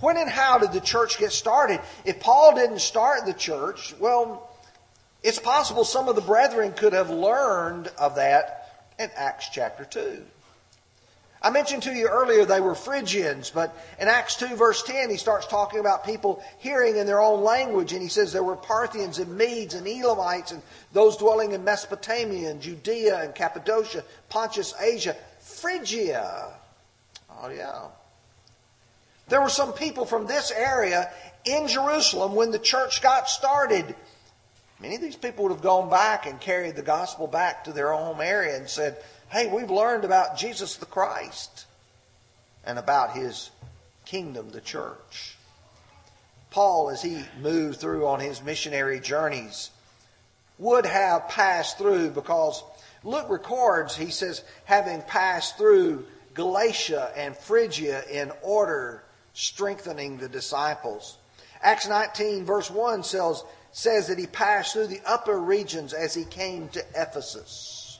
When 0.00 0.16
and 0.16 0.30
how 0.30 0.56
did 0.56 0.72
the 0.72 0.80
church 0.80 1.18
get 1.18 1.30
started? 1.30 1.78
If 2.06 2.20
Paul 2.20 2.54
didn't 2.54 2.80
start 2.80 3.26
the 3.26 3.34
church, 3.34 3.94
well, 4.00 4.50
it's 5.22 5.38
possible 5.38 5.84
some 5.84 6.08
of 6.08 6.14
the 6.14 6.22
brethren 6.22 6.72
could 6.72 6.94
have 6.94 7.10
learned 7.10 7.88
of 7.98 8.14
that 8.14 8.63
in 8.98 9.10
Acts 9.16 9.48
chapter 9.50 9.84
2. 9.84 10.22
I 11.44 11.50
mentioned 11.50 11.82
to 11.82 11.92
you 11.92 12.08
earlier 12.08 12.46
they 12.46 12.62
were 12.62 12.74
Phrygians, 12.74 13.50
but 13.50 13.76
in 14.00 14.08
Acts 14.08 14.36
2 14.36 14.56
verse 14.56 14.82
10 14.82 15.10
he 15.10 15.18
starts 15.18 15.46
talking 15.46 15.78
about 15.78 16.06
people 16.06 16.42
hearing 16.58 16.96
in 16.96 17.06
their 17.06 17.20
own 17.20 17.44
language 17.44 17.92
and 17.92 18.00
he 18.00 18.08
says 18.08 18.32
there 18.32 18.42
were 18.42 18.56
Parthians 18.56 19.18
and 19.18 19.36
Medes 19.36 19.74
and 19.74 19.86
Elamites 19.86 20.52
and 20.52 20.62
those 20.94 21.18
dwelling 21.18 21.52
in 21.52 21.62
Mesopotamia 21.62 22.50
and 22.50 22.62
Judea 22.62 23.20
and 23.20 23.34
Cappadocia, 23.34 24.04
Pontus, 24.30 24.72
Asia, 24.80 25.14
Phrygia. 25.40 26.54
Oh 27.42 27.50
yeah. 27.50 27.88
There 29.28 29.42
were 29.42 29.50
some 29.50 29.74
people 29.74 30.06
from 30.06 30.26
this 30.26 30.50
area 30.50 31.10
in 31.44 31.68
Jerusalem 31.68 32.34
when 32.34 32.52
the 32.52 32.58
church 32.58 33.02
got 33.02 33.28
started. 33.28 33.94
Many 34.84 34.96
of 34.96 35.00
these 35.00 35.16
people 35.16 35.44
would 35.44 35.52
have 35.52 35.62
gone 35.62 35.88
back 35.88 36.26
and 36.26 36.38
carried 36.38 36.76
the 36.76 36.82
gospel 36.82 37.26
back 37.26 37.64
to 37.64 37.72
their 37.72 37.90
home 37.90 38.20
area 38.20 38.54
and 38.54 38.68
said, 38.68 38.98
Hey, 39.30 39.46
we've 39.50 39.70
learned 39.70 40.04
about 40.04 40.36
Jesus 40.36 40.76
the 40.76 40.84
Christ 40.84 41.64
and 42.66 42.78
about 42.78 43.16
his 43.16 43.50
kingdom, 44.04 44.50
the 44.50 44.60
church. 44.60 45.38
Paul, 46.50 46.90
as 46.90 47.00
he 47.00 47.24
moved 47.40 47.80
through 47.80 48.06
on 48.06 48.20
his 48.20 48.42
missionary 48.42 49.00
journeys, 49.00 49.70
would 50.58 50.84
have 50.84 51.30
passed 51.30 51.78
through 51.78 52.10
because 52.10 52.62
Luke 53.04 53.30
records, 53.30 53.96
he 53.96 54.10
says, 54.10 54.44
having 54.66 55.00
passed 55.00 55.56
through 55.56 56.04
Galatia 56.34 57.10
and 57.16 57.34
Phrygia 57.34 58.02
in 58.10 58.30
order, 58.42 59.02
strengthening 59.32 60.18
the 60.18 60.28
disciples. 60.28 61.16
Acts 61.62 61.88
19, 61.88 62.44
verse 62.44 62.70
1 62.70 63.02
says, 63.02 63.42
says 63.74 64.06
that 64.06 64.20
he 64.20 64.26
passed 64.26 64.72
through 64.72 64.86
the 64.86 65.00
upper 65.04 65.36
regions 65.36 65.92
as 65.92 66.14
he 66.14 66.24
came 66.24 66.68
to 66.68 66.84
Ephesus. 66.94 67.98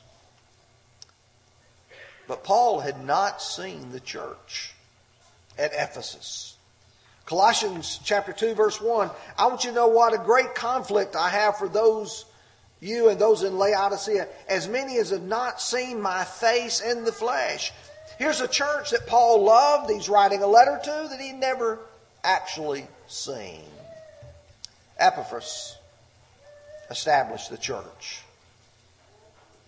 But 2.29 2.45
Paul 2.45 2.79
had 2.79 3.05
not 3.05 3.43
seen 3.43 3.91
the 3.91 3.99
church 3.99 4.73
at 5.59 5.73
Ephesus. 5.75 6.57
Colossians 7.27 7.99
chapter 8.05 8.33
2 8.33 8.55
verse 8.55 8.81
1. 8.81 9.11
I 9.37 9.47
want 9.47 9.65
you 9.65 9.71
to 9.71 9.77
know 9.77 9.89
what 9.89 10.15
a 10.15 10.19
great 10.19 10.55
conflict 10.55 11.17
I 11.17 11.29
have 11.29 11.59
for 11.59 11.69
those 11.69 12.25
you 12.79 13.09
and 13.09 13.19
those 13.19 13.43
in 13.43 13.59
Laodicea, 13.59 14.29
as 14.49 14.69
many 14.69 14.99
as 14.99 15.11
have 15.11 15.23
not 15.23 15.61
seen 15.61 16.01
my 16.01 16.23
face 16.23 16.81
in 16.81 17.05
the 17.05 17.13
flesh. 17.13 17.73
Here's 18.17 18.41
a 18.41 18.49
church 18.49 18.91
that 18.91 19.09
Paul 19.09 19.43
loved, 19.43 19.91
he's 19.91 20.09
writing 20.09 20.43
a 20.43 20.47
letter 20.47 20.79
to 20.85 21.09
that 21.11 21.21
he 21.21 21.33
never 21.33 21.81
actually 22.23 22.87
seen. 23.09 23.65
Epaphras 24.99 25.77
established 26.91 27.51
the 27.51 27.59
church. 27.59 28.23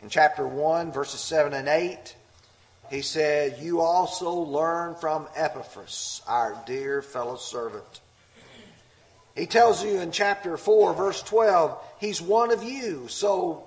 In 0.00 0.09
chapter 0.09 0.47
1, 0.47 0.92
verses 0.92 1.21
7 1.21 1.52
and 1.52 1.68
8, 1.68 2.14
he 2.90 3.02
said, 3.02 3.59
You 3.61 3.80
also 3.80 4.30
learn 4.30 4.95
from 4.95 5.26
Epaphras, 5.35 6.23
our 6.26 6.62
dear 6.66 7.02
fellow 7.02 7.37
servant. 7.37 8.00
He 9.35 9.47
tells 9.47 9.85
you 9.85 10.00
in 10.00 10.12
chapter 10.12 10.56
4, 10.56 10.95
verse 10.95 11.23
12, 11.23 11.76
he's 11.99 12.23
one 12.23 12.52
of 12.52 12.62
you. 12.62 13.09
So, 13.09 13.64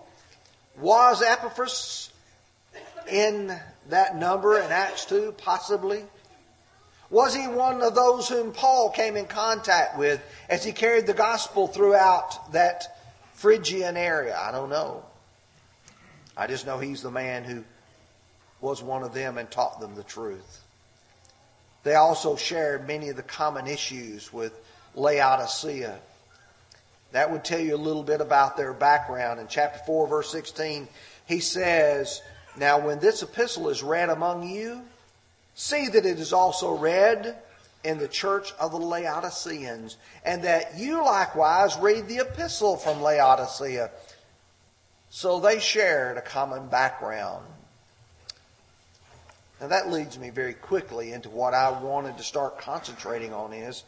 was 0.80 1.22
Epaphras 1.22 2.12
in 3.12 3.56
that 3.90 4.16
number 4.16 4.60
in 4.60 4.72
Acts 4.72 5.06
2? 5.06 5.36
Possibly. 5.38 6.04
Was 7.10 7.34
he 7.34 7.48
one 7.48 7.82
of 7.82 7.96
those 7.96 8.30
whom 8.30 8.52
Paul 8.52 8.92
came 8.92 9.16
in 9.16 9.26
contact 9.26 9.98
with 9.98 10.22
as 10.48 10.64
he 10.64 10.72
carried 10.72 11.08
the 11.08 11.14
gospel 11.14 11.68
throughout 11.68 12.52
that 12.52 13.00
Phrygian 13.34 13.98
area? 13.98 14.38
I 14.38 14.52
don't 14.52 14.70
know. 14.70 15.04
I 16.38 16.48
just 16.48 16.66
know 16.66 16.78
he's 16.78 17.02
the 17.02 17.12
man 17.12 17.44
who 17.44 17.64
was 18.62 18.84
one 18.84 19.04
of 19.04 19.14
them 19.14 19.38
and 19.38 19.50
taught 19.50 19.80
them 19.80 19.96
the 19.96 20.04
truth. 20.04 20.64
They 21.84 21.96
also 21.96 22.36
shared 22.36 22.88
many 22.88 23.10
of 23.10 23.16
the 23.16 23.24
common 23.24 23.66
issues 23.66 24.32
with 24.32 24.54
Laodicea. 24.96 25.98
That 27.12 27.32
would 27.32 27.44
tell 27.44 27.60
you 27.60 27.76
a 27.76 27.78
little 27.78 28.04
bit 28.04 28.22
about 28.22 28.56
their 28.56 28.74
background. 28.74 29.40
In 29.40 29.48
chapter 29.48 29.80
4, 29.86 30.08
verse 30.08 30.32
16, 30.32 30.88
he 31.26 31.40
says, 31.40 32.22
Now 32.56 32.80
when 32.80 33.00
this 33.00 33.24
epistle 33.24 33.70
is 33.70 33.82
read 33.82 34.10
among 34.10 34.48
you, 34.48 34.84
see 35.60 35.90
that 35.90 36.06
it 36.06 36.20
is 36.20 36.32
also 36.32 36.72
read 36.72 37.36
in 37.84 37.98
the 37.98 38.08
church 38.08 38.54
of 38.62 38.72
the 38.72 38.78
Laodiceans, 38.78 39.98
and 40.24 40.44
that 40.44 40.78
you 40.78 41.04
likewise 41.04 41.78
read 41.78 42.08
the 42.08 42.20
epistle 42.20 42.78
from 42.78 43.02
Laodicea. 43.02 43.92
So 45.10 45.42
they 45.42 45.60
shared 45.60 46.18
a 46.18 46.22
common 46.22 46.68
background. 46.68 47.46
Now 49.60 49.68
that 49.68 49.92
leads 49.92 50.18
me 50.18 50.30
very 50.30 50.54
quickly 50.54 51.12
into 51.12 51.30
what 51.30 51.54
I 51.54 51.72
wanted 51.82 52.18
to 52.18 52.24
start 52.24 52.60
concentrating 52.60 53.34
on 53.34 53.52
is 53.52 53.84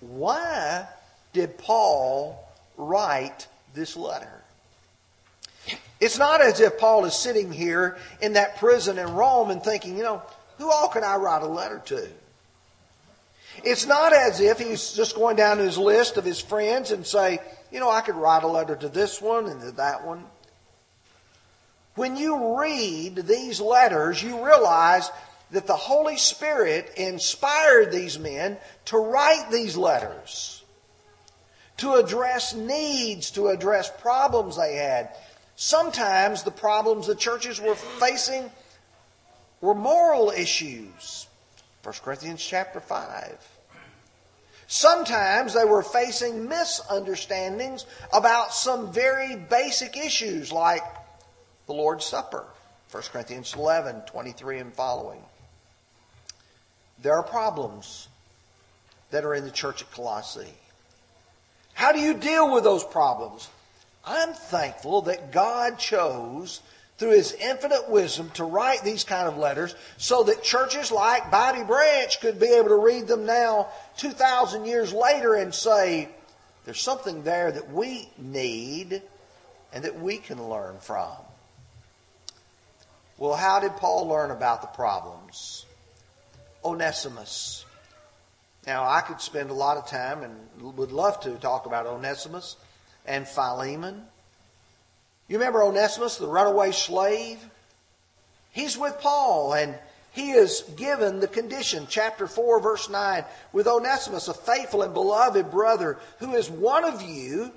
why 0.00 0.88
did 1.32 1.58
Paul 1.58 2.44
write 2.76 3.46
this 3.72 3.96
letter? 3.96 4.42
It's 6.00 6.18
not 6.18 6.40
as 6.40 6.58
if 6.58 6.78
Paul 6.78 7.04
is 7.04 7.14
sitting 7.14 7.52
here 7.52 7.96
in 8.20 8.32
that 8.32 8.56
prison 8.56 8.98
in 8.98 9.12
Rome 9.12 9.50
and 9.50 9.62
thinking, 9.62 9.96
you 9.96 10.02
know, 10.02 10.22
who 10.58 10.70
all 10.70 10.88
can 10.88 11.04
I 11.04 11.16
write 11.16 11.42
a 11.42 11.46
letter 11.46 11.80
to? 11.86 12.08
It's 13.64 13.86
not 13.86 14.12
as 14.12 14.40
if 14.40 14.58
he's 14.58 14.92
just 14.92 15.14
going 15.14 15.36
down 15.36 15.58
his 15.58 15.76
list 15.76 16.16
of 16.16 16.24
his 16.24 16.40
friends 16.40 16.90
and 16.90 17.06
say, 17.06 17.38
you 17.70 17.80
know, 17.80 17.90
I 17.90 18.00
could 18.00 18.16
write 18.16 18.42
a 18.42 18.48
letter 18.48 18.76
to 18.76 18.88
this 18.88 19.20
one 19.20 19.46
and 19.46 19.60
to 19.60 19.72
that 19.72 20.04
one. 20.06 20.24
When 21.94 22.16
you 22.16 22.58
read 22.58 23.16
these 23.16 23.60
letters, 23.60 24.22
you 24.22 24.44
realize 24.44 25.10
that 25.50 25.66
the 25.66 25.76
Holy 25.76 26.16
Spirit 26.16 26.92
inspired 26.96 27.92
these 27.92 28.18
men 28.18 28.56
to 28.86 28.96
write 28.96 29.50
these 29.50 29.76
letters, 29.76 30.64
to 31.78 31.94
address 31.94 32.54
needs, 32.54 33.30
to 33.32 33.48
address 33.48 33.92
problems 34.00 34.56
they 34.56 34.76
had. 34.76 35.10
Sometimes 35.56 36.42
the 36.42 36.50
problems 36.50 37.06
the 37.06 37.14
churches 37.14 37.60
were 37.60 37.74
facing 37.74 38.50
were 39.62 39.74
moral 39.74 40.30
issues. 40.30 41.26
1 41.84 41.94
Corinthians 42.04 42.44
chapter 42.44 42.80
5. 42.80 43.48
Sometimes 44.66 45.54
they 45.54 45.64
were 45.64 45.82
facing 45.82 46.48
misunderstandings 46.48 47.86
about 48.12 48.52
some 48.52 48.92
very 48.92 49.36
basic 49.36 49.96
issues 49.96 50.52
like 50.52 50.82
the 51.66 51.72
Lord's 51.72 52.04
Supper. 52.04 52.44
1 52.90 53.02
Corinthians 53.12 53.54
11, 53.54 54.02
23 54.02 54.58
and 54.58 54.74
following. 54.74 55.22
There 57.00 57.14
are 57.14 57.22
problems 57.22 58.08
that 59.10 59.24
are 59.24 59.34
in 59.34 59.44
the 59.44 59.50
church 59.50 59.82
at 59.82 59.90
Colossae. 59.92 60.54
How 61.74 61.92
do 61.92 62.00
you 62.00 62.14
deal 62.14 62.52
with 62.52 62.64
those 62.64 62.84
problems? 62.84 63.48
I'm 64.04 64.32
thankful 64.32 65.02
that 65.02 65.32
God 65.32 65.78
chose 65.78 66.60
through 67.02 67.10
his 67.10 67.32
infinite 67.32 67.90
wisdom 67.90 68.30
to 68.30 68.44
write 68.44 68.84
these 68.84 69.02
kind 69.02 69.26
of 69.26 69.36
letters 69.36 69.74
so 69.96 70.22
that 70.22 70.44
churches 70.44 70.92
like 70.92 71.32
Bobby 71.32 71.64
Branch 71.64 72.20
could 72.20 72.38
be 72.38 72.46
able 72.46 72.68
to 72.68 72.76
read 72.76 73.08
them 73.08 73.26
now 73.26 73.70
2,000 73.96 74.66
years 74.66 74.92
later 74.92 75.34
and 75.34 75.52
say, 75.52 76.08
there's 76.64 76.80
something 76.80 77.24
there 77.24 77.50
that 77.50 77.72
we 77.72 78.08
need 78.16 79.02
and 79.72 79.82
that 79.82 80.00
we 80.00 80.18
can 80.18 80.48
learn 80.48 80.78
from. 80.78 81.10
Well, 83.18 83.34
how 83.34 83.58
did 83.58 83.72
Paul 83.72 84.06
learn 84.06 84.30
about 84.30 84.60
the 84.60 84.68
problems? 84.68 85.66
Onesimus. 86.64 87.64
Now, 88.64 88.84
I 88.84 89.00
could 89.00 89.20
spend 89.20 89.50
a 89.50 89.54
lot 89.54 89.76
of 89.76 89.88
time 89.88 90.22
and 90.22 90.76
would 90.76 90.92
love 90.92 91.18
to 91.22 91.32
talk 91.32 91.66
about 91.66 91.86
Onesimus 91.86 92.54
and 93.04 93.26
Philemon. 93.26 94.06
You 95.28 95.38
remember 95.38 95.62
Onesimus, 95.62 96.16
the 96.16 96.26
runaway 96.26 96.72
slave? 96.72 97.38
He's 98.50 98.76
with 98.76 98.98
Paul 99.00 99.54
and 99.54 99.74
he 100.12 100.32
is 100.32 100.62
given 100.76 101.20
the 101.20 101.28
condition, 101.28 101.86
chapter 101.88 102.26
4, 102.26 102.60
verse 102.60 102.90
9, 102.90 103.24
with 103.54 103.66
Onesimus, 103.66 104.28
a 104.28 104.34
faithful 104.34 104.82
and 104.82 104.92
beloved 104.92 105.50
brother 105.50 105.98
who 106.18 106.34
is 106.34 106.50
one 106.50 106.84
of 106.84 107.00
you. 107.00 107.50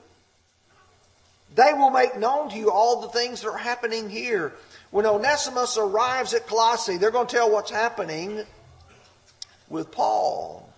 They 1.53 1.73
will 1.73 1.89
make 1.89 2.17
known 2.17 2.49
to 2.49 2.55
you 2.55 2.71
all 2.71 3.01
the 3.01 3.09
things 3.09 3.41
that 3.41 3.49
are 3.49 3.57
happening 3.57 4.09
here. 4.09 4.53
When 4.91 5.05
Onesimus 5.05 5.77
arrives 5.77 6.33
at 6.33 6.47
Colossae, 6.47 6.97
they're 6.97 7.11
going 7.11 7.27
to 7.27 7.35
tell 7.35 7.51
what's 7.51 7.71
happening 7.71 8.45
with 9.67 9.91
Paul. 9.91 10.69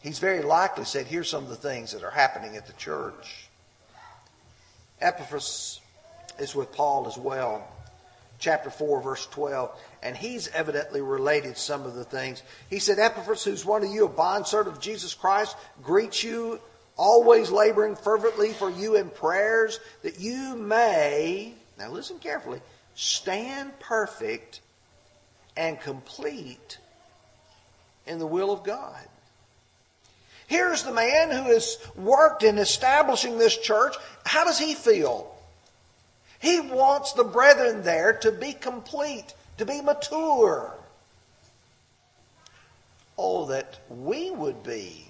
He's 0.00 0.18
very 0.18 0.42
likely 0.42 0.84
said, 0.84 1.06
Here's 1.06 1.30
some 1.30 1.44
of 1.44 1.48
the 1.48 1.56
things 1.56 1.92
that 1.92 2.02
are 2.02 2.10
happening 2.10 2.56
at 2.56 2.66
the 2.66 2.74
church. 2.74 3.45
Epaphras 5.00 5.80
is 6.38 6.54
with 6.54 6.72
Paul 6.72 7.06
as 7.06 7.16
well. 7.16 7.66
Chapter 8.38 8.70
4, 8.70 9.02
verse 9.02 9.26
12. 9.26 9.70
And 10.02 10.16
he's 10.16 10.48
evidently 10.48 11.00
related 11.00 11.56
some 11.56 11.84
of 11.84 11.94
the 11.94 12.04
things. 12.04 12.42
He 12.68 12.78
said, 12.78 12.98
Epaphras, 12.98 13.44
who's 13.44 13.64
one 13.64 13.82
of 13.82 13.90
you, 13.90 14.04
a 14.04 14.08
bondservant 14.08 14.76
of 14.76 14.82
Jesus 14.82 15.14
Christ, 15.14 15.56
greets 15.82 16.22
you, 16.22 16.60
always 16.96 17.50
laboring 17.50 17.96
fervently 17.96 18.52
for 18.52 18.70
you 18.70 18.96
in 18.96 19.10
prayers, 19.10 19.80
that 20.02 20.20
you 20.20 20.56
may, 20.56 21.54
now 21.78 21.90
listen 21.90 22.18
carefully, 22.18 22.60
stand 22.94 23.78
perfect 23.80 24.60
and 25.56 25.80
complete 25.80 26.78
in 28.06 28.18
the 28.18 28.26
will 28.26 28.50
of 28.50 28.64
God. 28.64 29.06
Here's 30.46 30.84
the 30.84 30.92
man 30.92 31.30
who 31.30 31.52
has 31.52 31.78
worked 31.96 32.42
in 32.42 32.58
establishing 32.58 33.38
this 33.38 33.56
church. 33.56 33.96
How 34.24 34.44
does 34.44 34.58
he 34.58 34.74
feel? 34.74 35.34
He 36.38 36.60
wants 36.60 37.12
the 37.12 37.24
brethren 37.24 37.82
there 37.82 38.12
to 38.18 38.30
be 38.30 38.52
complete, 38.52 39.34
to 39.58 39.66
be 39.66 39.80
mature. 39.80 40.72
Oh, 43.18 43.46
that 43.46 43.80
we 43.88 44.30
would 44.30 44.62
be 44.62 45.08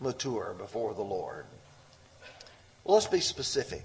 mature 0.00 0.54
before 0.58 0.94
the 0.94 1.02
Lord. 1.02 1.44
Well, 2.84 2.94
let's 2.94 3.06
be 3.06 3.20
specific. 3.20 3.84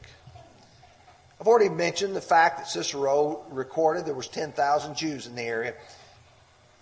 I've 1.39 1.47
already 1.47 1.69
mentioned 1.69 2.15
the 2.15 2.21
fact 2.21 2.57
that 2.59 2.67
Cicero 2.67 3.43
recorded 3.49 4.05
there 4.05 4.13
was 4.13 4.27
10,000 4.27 4.95
Jews 4.95 5.27
in 5.27 5.35
the 5.35 5.41
area. 5.41 5.73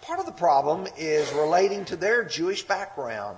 Part 0.02 0.20
of 0.20 0.26
the 0.26 0.32
problem 0.32 0.88
is 0.98 1.32
relating 1.34 1.86
to 1.86 1.96
their 1.96 2.24
Jewish 2.24 2.64
background. 2.64 3.38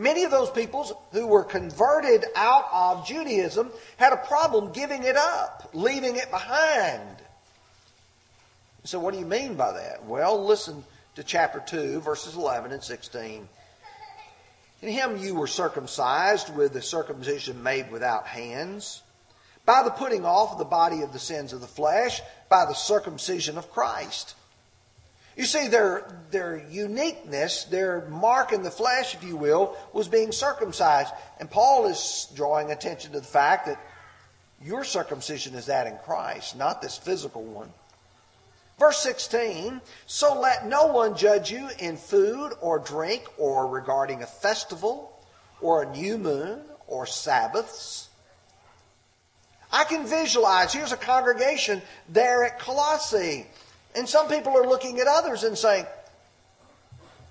Many 0.00 0.24
of 0.24 0.30
those 0.30 0.48
peoples 0.48 0.94
who 1.12 1.26
were 1.26 1.44
converted 1.44 2.24
out 2.34 2.64
of 2.72 3.06
Judaism 3.06 3.70
had 3.98 4.14
a 4.14 4.16
problem 4.16 4.72
giving 4.72 5.04
it 5.04 5.14
up, 5.14 5.68
leaving 5.74 6.16
it 6.16 6.30
behind. 6.30 7.18
So, 8.84 8.98
what 8.98 9.12
do 9.12 9.20
you 9.20 9.26
mean 9.26 9.56
by 9.56 9.72
that? 9.72 10.06
Well, 10.06 10.42
listen 10.42 10.84
to 11.16 11.22
chapter 11.22 11.62
2, 11.66 12.00
verses 12.00 12.34
11 12.34 12.72
and 12.72 12.82
16. 12.82 13.46
In 14.80 14.88
him 14.88 15.18
you 15.18 15.34
were 15.34 15.46
circumcised 15.46 16.48
with 16.56 16.72
the 16.72 16.80
circumcision 16.80 17.62
made 17.62 17.90
without 17.90 18.26
hands, 18.26 19.02
by 19.66 19.82
the 19.82 19.90
putting 19.90 20.24
off 20.24 20.52
of 20.52 20.58
the 20.58 20.64
body 20.64 21.02
of 21.02 21.12
the 21.12 21.18
sins 21.18 21.52
of 21.52 21.60
the 21.60 21.66
flesh, 21.66 22.22
by 22.48 22.64
the 22.64 22.72
circumcision 22.72 23.58
of 23.58 23.70
Christ 23.70 24.34
you 25.40 25.46
see, 25.46 25.68
their, 25.68 26.04
their 26.30 26.62
uniqueness, 26.68 27.64
their 27.64 28.06
mark 28.10 28.52
in 28.52 28.62
the 28.62 28.70
flesh, 28.70 29.14
if 29.14 29.24
you 29.24 29.36
will, 29.36 29.74
was 29.94 30.06
being 30.06 30.32
circumcised. 30.32 31.14
And 31.38 31.50
Paul 31.50 31.86
is 31.86 32.28
drawing 32.34 32.70
attention 32.70 33.12
to 33.12 33.20
the 33.20 33.26
fact 33.26 33.64
that 33.64 33.82
your 34.62 34.84
circumcision 34.84 35.54
is 35.54 35.64
that 35.64 35.86
in 35.86 35.96
Christ, 36.04 36.58
not 36.58 36.82
this 36.82 36.98
physical 36.98 37.42
one. 37.42 37.70
Verse 38.78 38.98
16, 38.98 39.80
so 40.04 40.38
let 40.38 40.66
no 40.66 40.88
one 40.88 41.16
judge 41.16 41.50
you 41.50 41.70
in 41.78 41.96
food 41.96 42.52
or 42.60 42.78
drink 42.78 43.24
or 43.38 43.66
regarding 43.66 44.22
a 44.22 44.26
festival 44.26 45.18
or 45.62 45.84
a 45.84 45.96
new 45.96 46.18
moon 46.18 46.60
or 46.86 47.06
Sabbaths. 47.06 48.10
I 49.72 49.84
can 49.84 50.04
visualize, 50.04 50.74
here's 50.74 50.92
a 50.92 50.98
congregation 50.98 51.80
there 52.10 52.44
at 52.44 52.58
Colossae 52.58 53.46
and 53.94 54.08
some 54.08 54.28
people 54.28 54.56
are 54.56 54.66
looking 54.66 55.00
at 55.00 55.06
others 55.06 55.42
and 55.42 55.56
saying, 55.56 55.86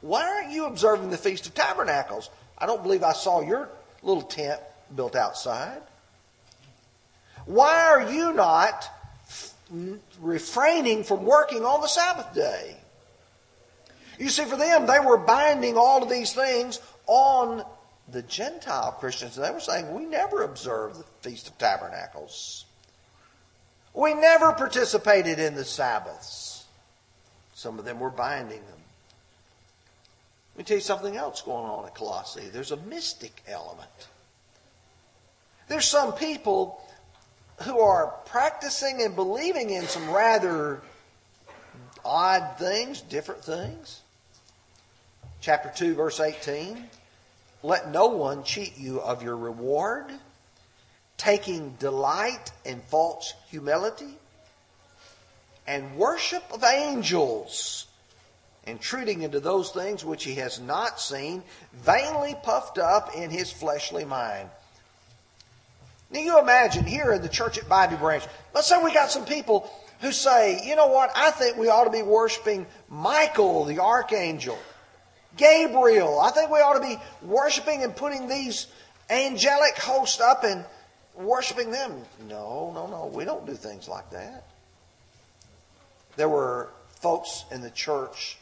Why 0.02 0.28
aren't 0.28 0.52
you 0.52 0.66
observing 0.66 1.10
the 1.10 1.18
Feast 1.18 1.48
of 1.48 1.54
Tabernacles? 1.54 2.30
I 2.58 2.66
don't 2.66 2.84
believe 2.84 3.04
I 3.04 3.14
saw 3.14 3.42
your 3.42 3.70
little 4.04 4.24
tent 4.24 4.60
built 4.96 5.16
outside. 5.16 5.82
Why 7.46 7.88
are 7.88 8.12
you 8.12 8.34
not 8.34 8.88
refraining 10.20 11.04
from 11.04 11.26
working 11.26 11.64
on 11.64 11.82
the 11.82 11.88
Sabbath 11.88 12.34
day? 12.34 12.78
You 14.20 14.30
see, 14.30 14.44
for 14.44 14.58
them, 14.58 14.86
they 14.86 15.00
were 15.00 15.18
binding 15.18 15.78
all 15.78 16.04
of 16.04 16.10
these 16.10 16.34
things 16.34 16.82
on 17.08 17.64
the 18.12 18.22
Gentile 18.24 18.92
Christians. 19.00 19.36
They 19.36 19.50
were 19.50 19.60
saying, 19.60 19.94
We 19.94 20.06
never 20.06 20.44
observe 20.44 20.98
the 20.98 21.06
Feast 21.22 21.48
of 21.48 21.58
Tabernacles. 21.58 22.66
We 23.94 24.14
never 24.14 24.52
participated 24.54 25.40
in 25.40 25.56
the 25.56 25.66
Sabbaths. 25.66 26.49
Some 27.60 27.78
of 27.78 27.84
them 27.84 28.00
were 28.00 28.10
binding 28.10 28.62
them. 28.62 28.82
Let 30.56 30.58
me 30.58 30.64
tell 30.64 30.78
you 30.78 30.82
something 30.82 31.18
else 31.18 31.42
going 31.42 31.66
on 31.66 31.86
at 31.86 31.94
Colossae. 31.94 32.48
There's 32.54 32.72
a 32.72 32.78
mystic 32.78 33.44
element. 33.50 34.08
There's 35.68 35.84
some 35.84 36.14
people 36.14 36.82
who 37.64 37.82
are 37.82 38.14
practicing 38.26 39.02
and 39.02 39.14
believing 39.14 39.72
in 39.72 39.88
some 39.88 40.10
rather 40.10 40.80
odd 42.06 42.58
things, 42.58 43.02
different 43.02 43.44
things. 43.44 44.04
Chapter 45.42 45.70
2, 45.76 45.96
verse 45.96 46.22
18. 46.22 46.86
Let 47.62 47.92
no 47.92 48.06
one 48.08 48.46
cheat 48.46 48.78
you 48.78 49.02
of 49.02 49.22
your 49.22 49.36
reward, 49.36 50.06
taking 51.18 51.72
delight 51.72 52.54
in 52.64 52.80
false 52.80 53.34
humility 53.50 54.19
and 55.70 55.96
worship 55.96 56.44
of 56.52 56.64
angels, 56.64 57.86
intruding 58.66 59.22
into 59.22 59.40
those 59.40 59.70
things 59.70 60.04
which 60.04 60.24
he 60.24 60.34
has 60.34 60.60
not 60.60 61.00
seen, 61.00 61.44
vainly 61.74 62.36
puffed 62.42 62.80
up 62.80 63.16
in 63.16 63.30
his 63.30 63.52
fleshly 63.52 64.04
mind. 64.04 64.50
Now 66.10 66.22
you 66.22 66.40
imagine 66.40 66.86
here 66.86 67.14
in 67.14 67.22
the 67.22 67.30
church 67.30 67.60
at 67.60 67.70
Bobby 67.70 67.96
Branch, 67.98 68.24
let's 68.56 68.68
say 68.68 68.84
we 68.84 68.92
got 68.92 69.12
some 69.12 69.26
people 69.26 69.72
who 70.02 70.12
say, 70.12 70.60
you 70.66 70.76
know 70.76 70.88
what, 70.88 71.12
I 71.16 71.30
think 71.30 71.56
we 71.56 71.70
ought 71.70 71.84
to 71.84 71.92
be 71.92 72.02
worshiping 72.02 72.66
Michael, 72.90 73.66
the 73.66 73.78
archangel, 73.78 74.58
Gabriel. 75.38 76.20
I 76.20 76.32
think 76.32 76.50
we 76.50 76.62
ought 76.62 76.82
to 76.82 76.88
be 76.88 76.98
worshiping 77.22 77.84
and 77.84 77.96
putting 77.96 78.28
these 78.28 78.66
angelic 79.08 79.78
hosts 79.78 80.20
up 80.20 80.44
and 80.44 80.66
worshiping 81.14 81.70
them. 81.70 81.94
No, 82.28 82.72
no, 82.74 82.88
no. 82.88 83.12
We 83.14 83.24
don't 83.24 83.46
do 83.46 83.54
things 83.54 83.88
like 83.88 84.10
that. 84.10 84.49
There 86.16 86.30
were 86.30 86.70
folks 87.02 87.46
in 87.52 87.62
the 87.62 87.70
church 87.70 88.38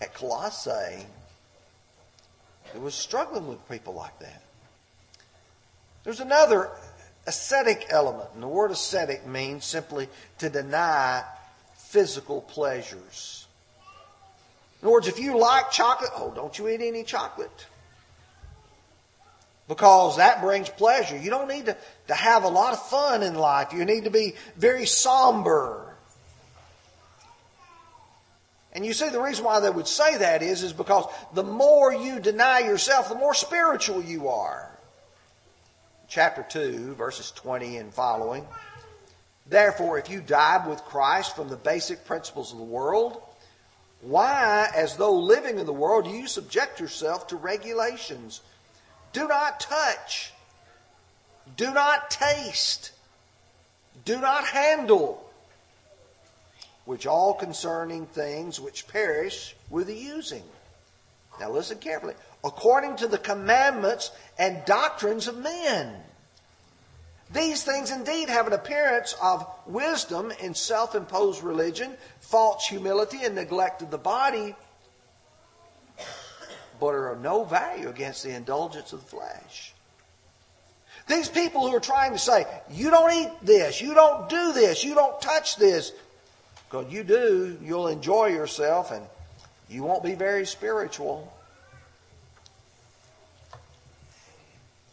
at 0.00 0.14
Colossae 0.14 1.06
who 2.72 2.80
was 2.80 2.94
struggling 2.94 3.48
with 3.48 3.68
people 3.68 3.94
like 3.94 4.18
that. 4.20 4.42
There's 6.04 6.20
another 6.20 6.70
ascetic 7.26 7.86
element, 7.90 8.30
and 8.34 8.42
the 8.42 8.48
word 8.48 8.70
ascetic 8.70 9.26
means 9.26 9.64
simply 9.64 10.08
to 10.38 10.48
deny 10.48 11.24
physical 11.76 12.40
pleasures. 12.40 13.46
In 14.80 14.86
other 14.86 14.94
words, 14.94 15.08
if 15.08 15.20
you 15.20 15.38
like 15.38 15.70
chocolate, 15.70 16.10
oh, 16.16 16.32
don't 16.34 16.58
you 16.58 16.68
eat 16.68 16.80
any 16.80 17.04
chocolate. 17.04 17.66
Because 19.68 20.16
that 20.16 20.40
brings 20.40 20.68
pleasure. 20.68 21.16
You 21.16 21.30
don't 21.30 21.48
need 21.48 21.66
to, 21.66 21.76
to 22.08 22.14
have 22.14 22.42
a 22.42 22.48
lot 22.48 22.72
of 22.72 22.84
fun 22.88 23.22
in 23.22 23.36
life. 23.36 23.72
You 23.72 23.84
need 23.84 24.04
to 24.04 24.10
be 24.10 24.34
very 24.56 24.86
somber. 24.86 25.91
And 28.72 28.86
you 28.86 28.94
see, 28.94 29.10
the 29.10 29.20
reason 29.20 29.44
why 29.44 29.60
they 29.60 29.70
would 29.70 29.86
say 29.86 30.16
that 30.16 30.42
is, 30.42 30.62
is 30.62 30.72
because 30.72 31.04
the 31.34 31.42
more 31.42 31.92
you 31.92 32.20
deny 32.20 32.60
yourself, 32.60 33.08
the 33.08 33.14
more 33.14 33.34
spiritual 33.34 34.02
you 34.02 34.28
are. 34.28 34.70
Chapter 36.08 36.44
2, 36.48 36.94
verses 36.94 37.30
20 37.32 37.76
and 37.76 37.92
following. 37.92 38.46
Therefore, 39.46 39.98
if 39.98 40.08
you 40.08 40.20
died 40.20 40.66
with 40.66 40.84
Christ 40.84 41.36
from 41.36 41.48
the 41.48 41.56
basic 41.56 42.04
principles 42.04 42.52
of 42.52 42.58
the 42.58 42.64
world, 42.64 43.20
why, 44.00 44.70
as 44.74 44.96
though 44.96 45.14
living 45.14 45.58
in 45.58 45.66
the 45.66 45.72
world, 45.72 46.04
do 46.04 46.10
you 46.10 46.26
subject 46.26 46.80
yourself 46.80 47.28
to 47.28 47.36
regulations? 47.36 48.40
Do 49.12 49.28
not 49.28 49.60
touch. 49.60 50.32
Do 51.56 51.72
not 51.72 52.10
taste. 52.10 52.92
Do 54.04 54.18
not 54.18 54.44
handle 54.44 55.28
which 56.84 57.06
all 57.06 57.34
concerning 57.34 58.06
things 58.06 58.60
which 58.60 58.88
perish 58.88 59.54
with 59.70 59.86
the 59.86 59.94
using. 59.94 60.42
Now 61.40 61.50
listen 61.50 61.78
carefully. 61.78 62.14
According 62.44 62.96
to 62.96 63.08
the 63.08 63.18
commandments 63.18 64.10
and 64.38 64.64
doctrines 64.64 65.28
of 65.28 65.38
men. 65.38 65.94
These 67.32 67.64
things 67.64 67.90
indeed 67.90 68.28
have 68.28 68.46
an 68.46 68.52
appearance 68.52 69.14
of 69.22 69.46
wisdom 69.66 70.32
in 70.40 70.54
self 70.54 70.94
imposed 70.94 71.42
religion, 71.42 71.94
false 72.20 72.66
humility, 72.66 73.24
and 73.24 73.34
neglect 73.34 73.80
of 73.80 73.90
the 73.90 73.98
body, 73.98 74.54
but 76.78 76.88
are 76.88 77.12
of 77.12 77.22
no 77.22 77.44
value 77.44 77.88
against 77.88 78.22
the 78.22 78.34
indulgence 78.34 78.92
of 78.92 79.00
the 79.00 79.06
flesh. 79.06 79.72
These 81.08 81.28
people 81.28 81.68
who 81.68 81.74
are 81.74 81.80
trying 81.80 82.12
to 82.12 82.18
say, 82.18 82.46
you 82.70 82.90
don't 82.90 83.12
eat 83.12 83.30
this, 83.42 83.80
you 83.80 83.94
don't 83.94 84.28
do 84.28 84.52
this, 84.52 84.84
you 84.84 84.94
don't 84.94 85.20
touch 85.20 85.56
this, 85.56 85.92
because 86.72 86.90
you 86.90 87.04
do, 87.04 87.58
you'll 87.62 87.88
enjoy 87.88 88.28
yourself 88.28 88.92
and 88.92 89.04
you 89.68 89.82
won't 89.82 90.02
be 90.02 90.14
very 90.14 90.46
spiritual. 90.46 91.30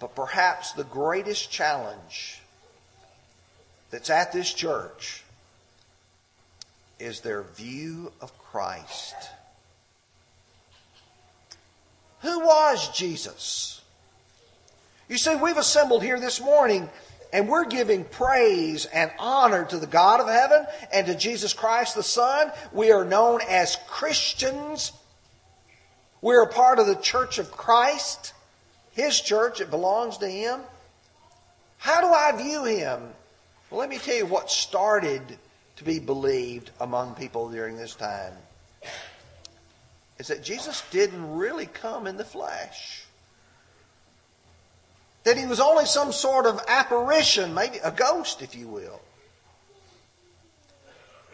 But 0.01 0.13
perhaps 0.13 0.73
the 0.73 0.83
greatest 0.83 1.49
challenge 1.49 2.41
that's 3.91 4.09
at 4.09 4.33
this 4.33 4.53
church 4.53 5.23
is 6.99 7.21
their 7.21 7.43
view 7.43 8.11
of 8.19 8.37
Christ. 8.37 9.15
Who 12.23 12.39
was 12.41 12.89
Jesus? 12.89 13.81
You 15.07 15.17
see, 15.17 15.37
we've 15.37 15.55
assembled 15.55 16.03
here 16.03 16.19
this 16.19 16.41
morning 16.41 16.89
and 17.31 17.47
we're 17.47 17.65
giving 17.65 18.05
praise 18.05 18.85
and 18.85 19.11
honor 19.19 19.65
to 19.65 19.77
the 19.77 19.87
God 19.87 20.19
of 20.19 20.27
heaven 20.27 20.65
and 20.91 21.07
to 21.07 21.15
Jesus 21.15 21.53
Christ 21.53 21.95
the 21.95 22.03
Son. 22.03 22.51
We 22.71 22.91
are 22.91 23.05
known 23.05 23.41
as 23.47 23.77
Christians. 23.87 24.91
We're 26.21 26.43
a 26.43 26.51
part 26.51 26.79
of 26.79 26.87
the 26.87 26.95
church 26.95 27.37
of 27.37 27.51
Christ, 27.51 28.33
His 28.91 29.21
church. 29.21 29.61
It 29.61 29.69
belongs 29.69 30.17
to 30.17 30.27
Him. 30.27 30.61
How 31.77 32.01
do 32.01 32.07
I 32.07 32.31
view 32.35 32.65
Him? 32.65 33.01
Well, 33.69 33.79
let 33.79 33.89
me 33.89 33.99
tell 33.99 34.15
you 34.15 34.25
what 34.25 34.49
started 34.49 35.21
to 35.77 35.83
be 35.83 35.99
believed 35.99 36.71
among 36.81 37.15
people 37.15 37.49
during 37.49 37.77
this 37.77 37.95
time. 37.95 38.33
Is 40.17 40.27
that 40.27 40.43
Jesus 40.43 40.83
didn't 40.91 41.35
really 41.35 41.67
come 41.67 42.07
in 42.07 42.17
the 42.17 42.25
flesh 42.25 43.05
that 45.23 45.37
he 45.37 45.45
was 45.45 45.59
only 45.59 45.85
some 45.85 46.11
sort 46.11 46.45
of 46.45 46.59
apparition, 46.67 47.53
maybe 47.53 47.77
a 47.83 47.91
ghost, 47.91 48.41
if 48.41 48.55
you 48.55 48.67
will. 48.67 49.01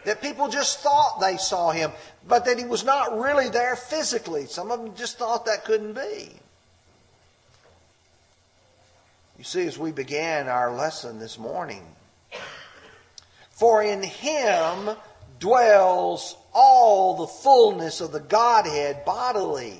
That 0.04 0.22
people 0.22 0.48
just 0.48 0.80
thought 0.80 1.20
they 1.20 1.36
saw 1.36 1.70
him, 1.70 1.92
but 2.26 2.44
that 2.44 2.58
he 2.58 2.64
was 2.64 2.84
not 2.84 3.18
really 3.18 3.48
there 3.48 3.76
physically. 3.76 4.46
Some 4.46 4.70
of 4.70 4.80
them 4.80 4.94
just 4.94 5.18
thought 5.18 5.46
that 5.46 5.64
couldn't 5.64 5.94
be. 5.94 6.30
You 9.38 9.44
see, 9.44 9.66
as 9.66 9.78
we 9.78 9.92
began 9.92 10.48
our 10.48 10.74
lesson 10.74 11.18
this 11.18 11.38
morning, 11.38 11.82
for 13.50 13.82
in 13.82 14.02
him 14.02 14.90
dwells 15.38 16.36
all 16.52 17.16
the 17.16 17.26
fullness 17.26 18.00
of 18.00 18.12
the 18.12 18.20
Godhead 18.20 19.04
bodily. 19.04 19.78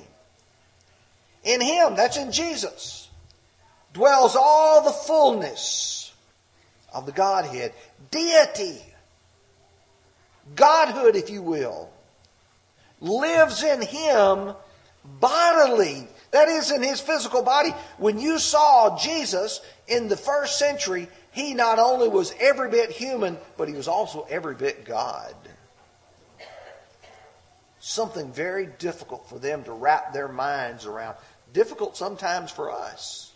In 1.43 1.61
him, 1.61 1.95
that's 1.95 2.17
in 2.17 2.31
Jesus 2.31 3.06
dwells 3.97 4.35
all 4.35 4.83
the 4.83 4.91
fullness 4.91 6.13
of 6.93 7.07
the 7.07 7.11
Godhead. 7.11 7.73
Deity, 8.11 8.79
Godhood, 10.55 11.15
if 11.15 11.31
you 11.31 11.41
will, 11.41 11.89
lives 13.01 13.63
in 13.63 13.81
him 13.81 14.53
bodily. 15.19 16.07
That 16.29 16.47
is, 16.47 16.71
in 16.71 16.83
his 16.83 17.01
physical 17.01 17.41
body. 17.41 17.71
When 17.97 18.19
you 18.19 18.37
saw 18.37 18.99
Jesus 18.99 19.61
in 19.87 20.09
the 20.09 20.17
first 20.17 20.59
century, 20.59 21.07
he 21.31 21.55
not 21.55 21.79
only 21.79 22.07
was 22.07 22.35
every 22.39 22.69
bit 22.69 22.91
human, 22.91 23.37
but 23.57 23.67
he 23.67 23.73
was 23.73 23.87
also 23.87 24.27
every 24.29 24.53
bit 24.53 24.85
God. 24.85 25.33
Something 27.79 28.31
very 28.31 28.67
difficult 28.77 29.27
for 29.27 29.39
them 29.39 29.63
to 29.63 29.71
wrap 29.71 30.13
their 30.13 30.27
minds 30.27 30.85
around. 30.85 31.15
Difficult 31.51 31.97
sometimes 31.97 32.51
for 32.51 32.69
us. 32.69 33.26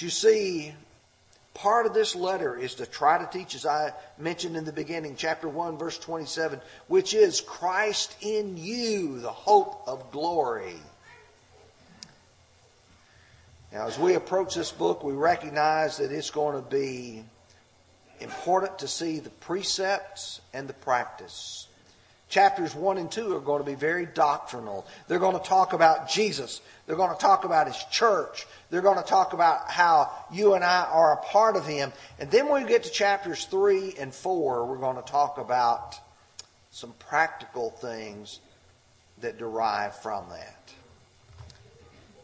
But 0.00 0.04
you 0.04 0.10
see, 0.10 0.72
part 1.52 1.84
of 1.84 1.92
this 1.92 2.16
letter 2.16 2.56
is 2.56 2.76
to 2.76 2.86
try 2.86 3.18
to 3.18 3.26
teach, 3.30 3.54
as 3.54 3.66
I 3.66 3.92
mentioned 4.16 4.56
in 4.56 4.64
the 4.64 4.72
beginning, 4.72 5.14
chapter 5.14 5.46
1, 5.46 5.76
verse 5.76 5.98
27, 5.98 6.58
which 6.88 7.12
is 7.12 7.42
Christ 7.42 8.16
in 8.22 8.56
you, 8.56 9.20
the 9.20 9.28
hope 9.28 9.82
of 9.86 10.10
glory. 10.10 10.78
Now, 13.74 13.88
as 13.88 13.98
we 13.98 14.14
approach 14.14 14.54
this 14.54 14.72
book, 14.72 15.04
we 15.04 15.12
recognize 15.12 15.98
that 15.98 16.10
it's 16.10 16.30
going 16.30 16.56
to 16.56 16.66
be 16.70 17.22
important 18.20 18.78
to 18.78 18.88
see 18.88 19.18
the 19.18 19.28
precepts 19.28 20.40
and 20.54 20.66
the 20.66 20.72
practice. 20.72 21.68
Chapters 22.30 22.76
1 22.76 22.96
and 22.96 23.10
2 23.10 23.34
are 23.34 23.40
going 23.40 23.60
to 23.60 23.68
be 23.68 23.74
very 23.74 24.06
doctrinal. 24.06 24.86
They're 25.08 25.18
going 25.18 25.36
to 25.36 25.44
talk 25.44 25.72
about 25.72 26.08
Jesus. 26.08 26.60
They're 26.86 26.96
going 26.96 27.12
to 27.12 27.20
talk 27.20 27.44
about 27.44 27.66
His 27.66 27.76
church. 27.90 28.46
They're 28.70 28.82
going 28.82 28.98
to 28.98 29.04
talk 29.04 29.32
about 29.32 29.68
how 29.68 30.12
you 30.32 30.54
and 30.54 30.62
I 30.64 30.84
are 30.84 31.14
a 31.14 31.16
part 31.16 31.56
of 31.56 31.66
Him. 31.66 31.92
And 32.20 32.30
then 32.30 32.48
when 32.48 32.62
we 32.62 32.68
get 32.68 32.84
to 32.84 32.90
chapters 32.90 33.46
3 33.46 33.94
and 33.98 34.14
4, 34.14 34.64
we're 34.64 34.78
going 34.78 34.94
to 34.94 35.02
talk 35.02 35.38
about 35.38 35.96
some 36.70 36.92
practical 37.00 37.70
things 37.70 38.38
that 39.20 39.36
derive 39.36 39.96
from 39.96 40.24
that. 40.30 40.72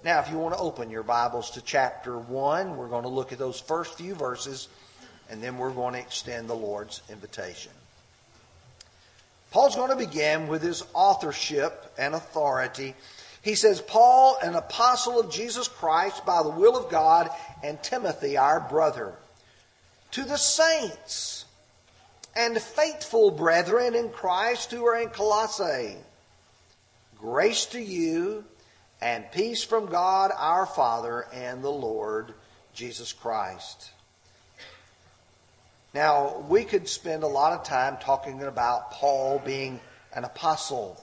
Now, 0.05 0.21
if 0.21 0.31
you 0.31 0.39
want 0.39 0.55
to 0.55 0.61
open 0.61 0.89
your 0.89 1.03
Bibles 1.03 1.51
to 1.53 1.61
chapter 1.61 2.17
1, 2.17 2.77
we're 2.77 2.87
going 2.87 3.03
to 3.03 3.09
look 3.09 3.33
at 3.33 3.41
those 3.41 3.59
first 3.59 3.99
few 3.99 4.15
verses, 4.15 4.69
and 5.29 5.43
then 5.43 5.59
we're 5.59 5.73
going 5.73 5.95
to 5.95 6.01
extend 6.01 6.49
the 6.49 6.55
Lord's 6.55 7.03
invitation. 7.11 7.73
Paul's 9.51 9.77
going 9.77 9.91
to 9.91 9.97
begin 9.97 10.49
with 10.49 10.63
his 10.63 10.83
authorship 10.93 11.93
and 11.99 12.15
authority. 12.15 12.95
He 13.43 13.55
says, 13.55 13.81
Paul, 13.81 14.39
an 14.43 14.55
apostle 14.55 15.21
of 15.21 15.31
Jesus 15.31 15.69
Christ 15.69 16.27
by 16.27 16.43
the 16.43 16.51
will 16.51 16.77
of 16.77 16.91
God, 16.91 17.31
and 17.63 17.83
Timothy, 17.83 18.37
our 18.37 18.61
brother, 18.61 19.15
to 20.13 20.25
the 20.25 20.37
saints 20.37 21.45
and 22.35 22.61
faithful 22.61 23.31
brethren 23.31 23.95
in 23.95 24.11
Christ 24.11 24.71
who 24.71 24.85
are 24.87 25.01
in 25.01 25.09
Colossae, 25.09 25.97
grace 27.19 27.67
to 27.67 27.81
you 27.81 28.45
and 29.01 29.31
peace 29.33 29.63
from 29.63 29.87
God 29.87 30.33
our 30.37 30.67
Father 30.67 31.27
and 31.33 31.63
the 31.63 31.71
Lord 31.71 32.35
Jesus 32.75 33.13
Christ. 33.13 33.91
Now, 35.97 36.45
we 36.51 36.65
could 36.65 36.87
spend 36.91 37.23
a 37.23 37.27
lot 37.27 37.55
of 37.55 37.65
time 37.65 37.97
talking 37.97 38.43
about 38.43 38.91
Paul 38.91 39.41
being 39.43 39.81
an 40.15 40.25
apostle. 40.25 41.03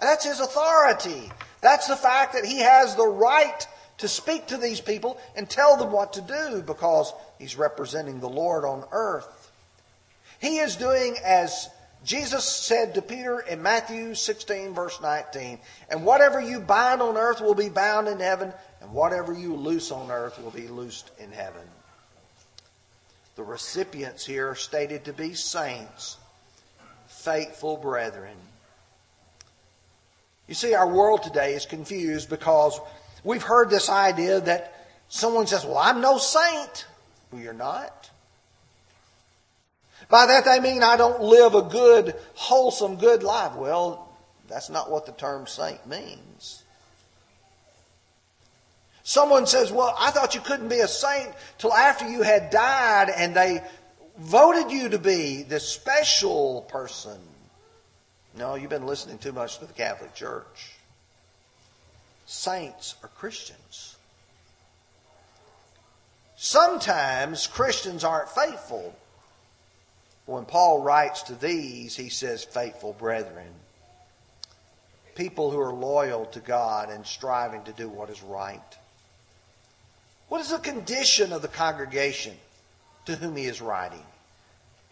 That's 0.00 0.24
his 0.24 0.40
authority. 0.40 1.30
That's 1.60 1.86
the 1.86 1.94
fact 1.94 2.32
that 2.32 2.44
he 2.44 2.58
has 2.58 2.96
the 2.96 3.06
right 3.06 3.64
to 3.98 4.08
speak 4.08 4.48
to 4.48 4.56
these 4.56 4.80
people 4.80 5.16
and 5.36 5.48
tell 5.48 5.76
them 5.76 5.92
what 5.92 6.14
to 6.14 6.22
do 6.22 6.60
because 6.60 7.12
he's 7.38 7.54
representing 7.54 8.18
the 8.18 8.28
Lord 8.28 8.64
on 8.64 8.82
earth. 8.90 9.52
He 10.40 10.58
is 10.58 10.74
doing 10.74 11.16
as 11.24 11.68
Jesus 12.04 12.44
said 12.44 12.94
to 12.94 13.02
Peter 13.02 13.38
in 13.38 13.62
Matthew 13.62 14.16
16, 14.16 14.74
verse 14.74 15.00
19, 15.00 15.60
and 15.88 16.04
whatever 16.04 16.40
you 16.40 16.58
bind 16.58 17.00
on 17.00 17.16
earth 17.16 17.40
will 17.40 17.54
be 17.54 17.68
bound 17.68 18.08
in 18.08 18.18
heaven, 18.18 18.52
and 18.80 18.90
whatever 18.92 19.32
you 19.32 19.54
loose 19.54 19.92
on 19.92 20.10
earth 20.10 20.42
will 20.42 20.50
be 20.50 20.66
loosed 20.66 21.12
in 21.20 21.30
heaven. 21.30 21.62
The 23.40 23.46
recipients 23.46 24.26
here 24.26 24.50
are 24.50 24.54
stated 24.54 25.06
to 25.06 25.14
be 25.14 25.32
saints, 25.32 26.18
faithful 27.06 27.78
brethren. 27.78 28.36
You 30.46 30.52
see, 30.52 30.74
our 30.74 30.86
world 30.86 31.22
today 31.22 31.54
is 31.54 31.64
confused 31.64 32.28
because 32.28 32.78
we've 33.24 33.42
heard 33.42 33.70
this 33.70 33.88
idea 33.88 34.40
that 34.40 34.80
Someone 35.10 35.46
says, 35.46 35.64
Well, 35.64 35.76
I'm 35.76 36.00
no 36.00 36.18
saint. 36.18 36.86
Well, 37.30 37.42
you're 37.42 37.52
not. 37.52 38.10
By 40.08 40.26
that 40.26 40.44
they 40.44 40.60
mean 40.60 40.82
I 40.82 40.96
don't 40.96 41.20
live 41.20 41.54
a 41.54 41.62
good, 41.62 42.14
wholesome, 42.34 42.96
good 42.96 43.22
life. 43.22 43.54
Well, 43.56 44.08
that's 44.48 44.70
not 44.70 44.90
what 44.90 45.06
the 45.06 45.12
term 45.12 45.46
saint 45.46 45.86
means. 45.86 46.59
Someone 49.10 49.44
says, 49.44 49.72
Well, 49.72 49.92
I 49.98 50.12
thought 50.12 50.36
you 50.36 50.40
couldn't 50.40 50.68
be 50.68 50.78
a 50.78 50.86
saint 50.86 51.32
till 51.58 51.74
after 51.74 52.08
you 52.08 52.22
had 52.22 52.50
died 52.50 53.10
and 53.10 53.34
they 53.34 53.60
voted 54.16 54.70
you 54.70 54.90
to 54.90 55.00
be 55.00 55.42
this 55.42 55.66
special 55.66 56.62
person. 56.68 57.18
No, 58.38 58.54
you've 58.54 58.70
been 58.70 58.86
listening 58.86 59.18
too 59.18 59.32
much 59.32 59.58
to 59.58 59.66
the 59.66 59.72
Catholic 59.72 60.14
Church. 60.14 60.76
Saints 62.26 62.94
are 63.02 63.08
Christians. 63.08 63.96
Sometimes 66.36 67.48
Christians 67.48 68.04
aren't 68.04 68.28
faithful. 68.28 68.94
When 70.26 70.44
Paul 70.44 70.82
writes 70.82 71.22
to 71.24 71.34
these, 71.34 71.96
he 71.96 72.10
says, 72.10 72.44
faithful 72.44 72.92
brethren. 72.92 73.54
People 75.16 75.50
who 75.50 75.58
are 75.58 75.72
loyal 75.72 76.26
to 76.26 76.38
God 76.38 76.90
and 76.90 77.04
striving 77.04 77.64
to 77.64 77.72
do 77.72 77.88
what 77.88 78.08
is 78.08 78.22
right. 78.22 78.76
What 80.30 80.40
is 80.40 80.50
the 80.50 80.58
condition 80.58 81.32
of 81.32 81.42
the 81.42 81.48
congregation 81.48 82.36
to 83.06 83.16
whom 83.16 83.34
he 83.34 83.46
is 83.46 83.60
writing? 83.60 84.04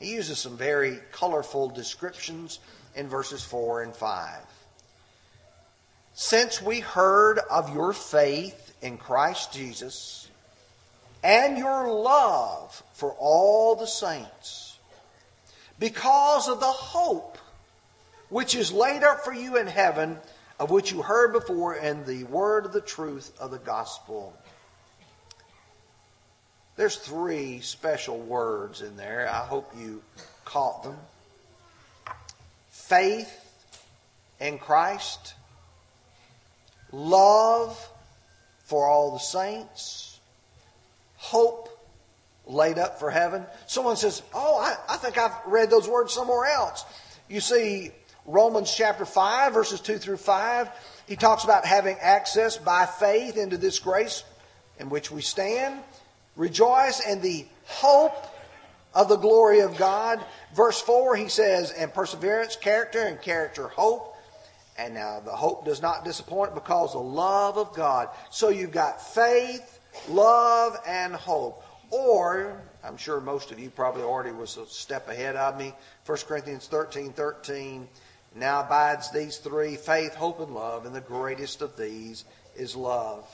He 0.01 0.11
uses 0.11 0.41
some 0.41 0.57
very 0.57 0.99
colorful 1.13 1.69
descriptions 1.69 2.59
in 2.97 3.07
verses 3.07 3.45
4 3.45 3.83
and 3.83 3.95
5. 3.95 4.41
Since 6.13 6.61
we 6.61 6.81
heard 6.81 7.39
of 7.39 7.73
your 7.73 7.93
faith 7.93 8.75
in 8.83 8.99
Christ 8.99 9.53
Jesus 9.53 10.27
and 11.23 11.57
your 11.57 11.89
love 11.89 12.83
for 12.95 13.13
all 13.13 13.77
the 13.77 13.87
saints, 13.87 14.77
because 15.79 16.49
of 16.49 16.59
the 16.59 16.67
hope 16.67 17.39
which 18.29 18.57
is 18.57 18.73
laid 18.73 19.05
up 19.05 19.21
for 19.21 19.33
you 19.33 19.57
in 19.57 19.69
heaven, 19.69 20.19
of 20.59 20.73
which 20.73 20.91
you 20.91 21.03
heard 21.03 21.33
before 21.33 21.77
in 21.77 22.05
the 22.07 22.25
word 22.25 22.67
of 22.67 22.73
the 22.73 22.81
truth 22.81 23.31
of 23.39 23.53
the 23.53 23.59
gospel 23.59 24.35
there's 26.79 26.95
three 26.95 27.61
special 27.61 28.17
words 28.17 28.83
in 28.83 28.97
there. 28.97 29.29
I 29.29 29.45
hope 29.45 29.69
you 29.77 30.01
caught 30.45 30.85
them. 30.85 30.97
Faith 32.71 33.29
in 34.39 34.61
Christ, 34.61 35.35
love 36.93 37.77
for 38.65 38.87
all 38.87 39.11
the 39.11 39.19
saints, 39.19 40.21
hope 41.17 41.69
laid 42.47 42.79
up 42.79 43.01
for 43.01 43.11
heaven. 43.11 43.45
Someone 43.67 43.97
says, 43.97 44.23
Oh, 44.33 44.59
I, 44.59 44.77
I 44.89 44.99
think 44.99 45.19
I've 45.19 45.35
read 45.47 45.71
those 45.71 45.89
words 45.89 46.13
somewhere 46.15 46.47
else. 46.47 46.85
You 47.29 47.41
see, 47.41 47.91
Romans 48.25 48.73
chapter 48.73 49.05
5, 49.05 49.53
verses 49.53 49.81
2 49.81 49.99
through 49.99 50.19
5, 50.19 50.69
he 51.09 51.17
talks 51.17 51.43
about 51.43 51.65
having 51.65 51.97
access 52.01 52.57
by 52.57 52.87
faith 52.87 53.37
into 53.37 53.57
this 53.57 53.81
grace 53.81 54.23
in 54.79 54.91
which 54.91 55.11
we 55.11 55.23
stand. 55.23 55.83
Rejoice 56.39 57.01
in 57.05 57.21
the 57.21 57.47
hope 57.67 58.27
of 58.95 59.09
the 59.09 59.17
glory 59.17 59.61
of 59.61 59.77
God. 59.77 60.25
Verse 60.55 60.81
4, 60.81 61.17
he 61.17 61.29
says, 61.29 61.73
and 61.73 61.93
perseverance, 61.93 62.57
character, 62.57 63.03
and 63.03 63.21
character, 63.21 63.69
hope. 63.69 64.17
And 64.79 64.95
now 64.95 65.21
the 65.21 65.33
hope 65.33 65.65
does 65.65 65.83
not 65.83 66.05
disappoint 66.05 66.55
because 66.55 66.93
the 66.93 67.01
love 67.01 67.59
of 67.59 67.75
God. 67.75 68.09
So 68.31 68.49
you've 68.49 68.71
got 68.71 69.03
faith, 69.03 69.81
love, 70.09 70.77
and 70.87 71.13
hope. 71.13 71.65
Or, 71.91 72.63
I'm 72.85 72.97
sure 72.97 73.21
most 73.21 73.51
of 73.51 73.59
you 73.59 73.71
probably 73.71 74.03
already 74.03 74.31
was 74.31 74.57
a 74.57 74.67
step 74.67 75.09
ahead 75.09 75.35
of 75.35 75.59
me. 75.59 75.75
1 76.07 76.19
Corinthians 76.29 76.69
13, 76.69 77.13
13. 77.13 77.89
Now 78.37 78.61
abides 78.61 79.11
these 79.11 79.39
three, 79.39 79.75
faith, 79.75 80.15
hope, 80.15 80.39
and 80.39 80.55
love, 80.55 80.87
and 80.87 80.95
the 80.95 81.01
greatest 81.01 81.63
of 81.63 81.77
these 81.77 82.25
is 82.55 82.77
love. 82.77 83.27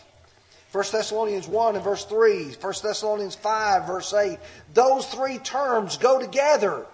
1 0.74 0.84
Thessalonians 0.90 1.46
1 1.46 1.76
and 1.76 1.84
verse 1.84 2.04
3, 2.04 2.46
1 2.60 2.74
Thessalonians 2.82 3.37
5, 3.37 3.87
verse 3.87 4.12
8. 4.12 4.40
Those 4.74 5.06
three 5.06 5.38
terms 5.38 5.98
go 5.98 6.18
together. 6.20 6.84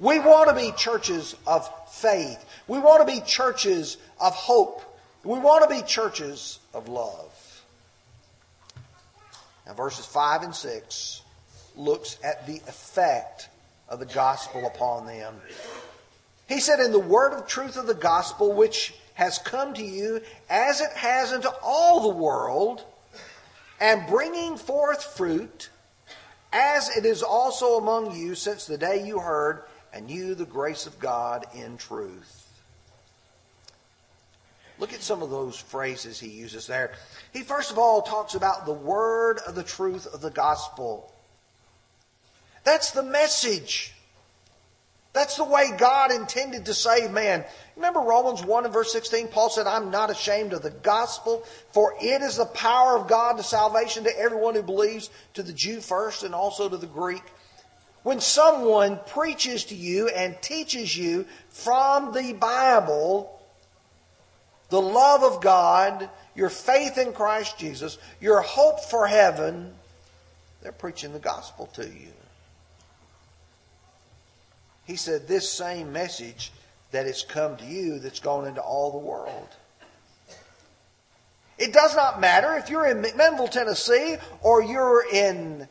We 0.00 0.18
want 0.18 0.48
to 0.48 0.56
be 0.56 0.72
churches 0.76 1.36
of 1.46 1.70
faith. 1.92 2.44
We 2.66 2.80
want 2.80 3.06
to 3.06 3.14
be 3.14 3.20
churches 3.24 3.96
of 4.20 4.34
hope. 4.34 4.82
We 5.22 5.38
want 5.38 5.70
to 5.70 5.72
be 5.72 5.86
churches 5.86 6.58
of 6.74 6.88
love. 6.88 7.62
Now 9.64 9.74
verses 9.74 10.04
5 10.04 10.42
and 10.42 10.54
6 10.54 11.22
looks 11.76 12.18
at 12.24 12.44
the 12.44 12.56
effect 12.56 13.48
of 13.88 14.00
the 14.00 14.06
gospel 14.06 14.66
upon 14.66 15.06
them. 15.06 15.36
He 16.48 16.58
said, 16.58 16.80
In 16.80 16.90
the 16.90 16.98
word 16.98 17.34
of 17.34 17.46
truth 17.46 17.76
of 17.76 17.86
the 17.86 17.94
gospel, 17.94 18.52
which 18.52 18.94
has 19.20 19.38
come 19.38 19.74
to 19.74 19.84
you 19.84 20.22
as 20.48 20.80
it 20.80 20.90
has 20.92 21.30
into 21.30 21.52
all 21.62 22.00
the 22.00 22.16
world, 22.16 22.82
and 23.78 24.06
bringing 24.06 24.56
forth 24.56 25.04
fruit, 25.14 25.68
as 26.54 26.96
it 26.96 27.04
is 27.04 27.22
also 27.22 27.76
among 27.76 28.16
you 28.16 28.34
since 28.34 28.64
the 28.64 28.78
day 28.78 29.06
you 29.06 29.18
heard 29.18 29.64
and 29.92 30.06
knew 30.06 30.34
the 30.34 30.46
grace 30.46 30.86
of 30.86 30.98
God 30.98 31.44
in 31.54 31.76
truth. 31.76 32.48
Look 34.78 34.94
at 34.94 35.02
some 35.02 35.22
of 35.22 35.28
those 35.28 35.58
phrases 35.58 36.18
he 36.18 36.30
uses 36.30 36.66
there. 36.66 36.94
He 37.34 37.42
first 37.42 37.70
of 37.70 37.76
all 37.76 38.00
talks 38.00 38.34
about 38.34 38.64
the 38.64 38.72
word 38.72 39.38
of 39.46 39.54
the 39.54 39.62
truth 39.62 40.06
of 40.06 40.22
the 40.22 40.30
gospel. 40.30 41.12
That's 42.64 42.92
the 42.92 43.02
message. 43.02 43.92
That's 45.12 45.36
the 45.36 45.44
way 45.44 45.72
God 45.76 46.10
intended 46.10 46.66
to 46.66 46.74
save 46.74 47.10
man. 47.10 47.44
Remember 47.80 48.00
Romans 48.00 48.44
1 48.44 48.66
and 48.66 48.74
verse 48.74 48.92
16? 48.92 49.28
Paul 49.28 49.48
said, 49.48 49.66
I'm 49.66 49.90
not 49.90 50.10
ashamed 50.10 50.52
of 50.52 50.60
the 50.60 50.68
gospel, 50.68 51.46
for 51.72 51.94
it 51.98 52.20
is 52.20 52.36
the 52.36 52.44
power 52.44 52.98
of 52.98 53.08
God 53.08 53.38
to 53.38 53.42
salvation 53.42 54.04
to 54.04 54.18
everyone 54.18 54.54
who 54.54 54.62
believes, 54.62 55.08
to 55.32 55.42
the 55.42 55.54
Jew 55.54 55.80
first 55.80 56.22
and 56.22 56.34
also 56.34 56.68
to 56.68 56.76
the 56.76 56.86
Greek. 56.86 57.22
When 58.02 58.20
someone 58.20 59.00
preaches 59.06 59.64
to 59.64 59.74
you 59.74 60.08
and 60.08 60.36
teaches 60.42 60.94
you 60.94 61.24
from 61.48 62.12
the 62.12 62.34
Bible 62.34 63.40
the 64.68 64.82
love 64.82 65.22
of 65.22 65.40
God, 65.40 66.10
your 66.34 66.50
faith 66.50 66.98
in 66.98 67.14
Christ 67.14 67.56
Jesus, 67.56 67.96
your 68.20 68.42
hope 68.42 68.84
for 68.84 69.06
heaven, 69.06 69.72
they're 70.60 70.70
preaching 70.70 71.14
the 71.14 71.18
gospel 71.18 71.66
to 71.72 71.86
you. 71.86 72.12
He 74.84 74.96
said, 74.96 75.26
This 75.26 75.50
same 75.50 75.94
message 75.94 76.52
that 76.92 77.06
has 77.06 77.22
come 77.22 77.56
to 77.56 77.64
you 77.64 77.98
that's 77.98 78.20
gone 78.20 78.46
into 78.46 78.60
all 78.60 78.92
the 78.92 78.98
world. 78.98 79.48
It 81.58 81.72
does 81.72 81.94
not 81.94 82.20
matter 82.20 82.54
if 82.56 82.70
you're 82.70 82.86
in 82.86 83.02
McMinnville, 83.02 83.50
Tennessee, 83.50 84.16
or 84.40 84.62
you're 84.62 85.04
in 85.12 85.68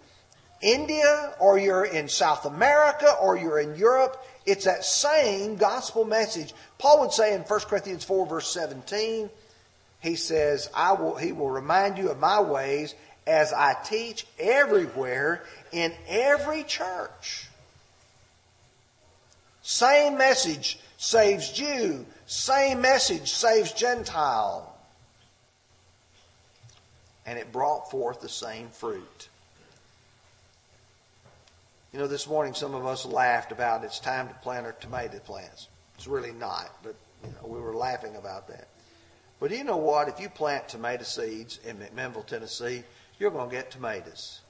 India, 0.61 1.33
or 1.39 1.57
you're 1.57 1.85
in 1.85 2.07
South 2.07 2.45
America, 2.45 3.11
or 3.19 3.37
you're 3.37 3.59
in 3.59 3.75
Europe. 3.75 4.23
It's 4.45 4.65
that 4.65 4.85
same 4.85 5.55
gospel 5.55 6.05
message. 6.05 6.53
Paul 6.77 7.01
would 7.01 7.11
say 7.11 7.33
in 7.33 7.41
1 7.41 7.59
Corinthians 7.61 8.03
4, 8.03 8.27
verse 8.27 8.47
17, 8.47 9.29
he 10.01 10.15
says, 10.15 10.69
I 10.75 10.93
will, 10.93 11.15
He 11.15 11.31
will 11.31 11.49
remind 11.49 11.97
you 11.97 12.09
of 12.09 12.19
my 12.19 12.39
ways 12.39 12.93
as 13.25 13.51
I 13.51 13.75
teach 13.83 14.25
everywhere 14.39 15.43
in 15.71 15.93
every 16.07 16.63
church. 16.63 17.47
Same 19.61 20.17
message 20.17 20.79
saves 20.99 21.49
Jew. 21.53 22.05
Same 22.27 22.81
message 22.81 23.31
saves 23.31 23.71
Gentile. 23.71 24.75
And 27.25 27.39
it 27.39 27.51
brought 27.51 27.89
forth 27.89 28.19
the 28.19 28.29
same 28.29 28.67
fruit. 28.67 29.29
You 31.93 31.99
know, 31.99 32.07
this 32.07 32.27
morning 32.27 32.53
some 32.53 32.75
of 32.75 32.85
us 32.85 33.05
laughed 33.05 33.51
about 33.51 33.83
it's 33.83 33.99
time 33.99 34.27
to 34.27 34.33
plant 34.35 34.65
our 34.65 34.73
tomato 34.73 35.19
plants. 35.19 35.69
It's 35.95 36.05
really 36.05 36.33
not, 36.33 36.69
but 36.83 36.95
you 37.23 37.29
know, 37.29 37.47
we 37.47 37.59
were 37.59 37.75
laughing 37.75 38.15
about 38.17 38.49
that. 38.49 38.67
But 39.39 39.51
you 39.51 39.63
know 39.63 39.77
what? 39.77 40.09
If 40.09 40.19
you 40.19 40.27
plant 40.27 40.67
tomato 40.67 41.03
seeds 41.03 41.59
in 41.65 41.77
McMinnville, 41.77 42.25
Tennessee, 42.25 42.83
you're 43.19 43.31
going 43.31 43.49
to 43.49 43.55
get 43.55 43.71
tomatoes. 43.71 44.41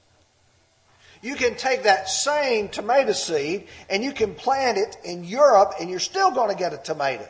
You 1.22 1.34
can 1.34 1.54
take 1.54 1.82
that 1.82 2.08
same 2.08 2.68
tomato 2.68 3.12
seed 3.12 3.68
and 3.90 4.02
you 4.02 4.12
can 4.12 4.34
plant 4.34 4.78
it 4.78 4.96
in 5.04 5.24
Europe 5.24 5.74
and 5.78 5.90
you're 5.90 5.98
still 5.98 6.30
going 6.30 6.50
to 6.50 6.56
get 6.56 6.72
a 6.72 6.78
tomato. 6.78 7.28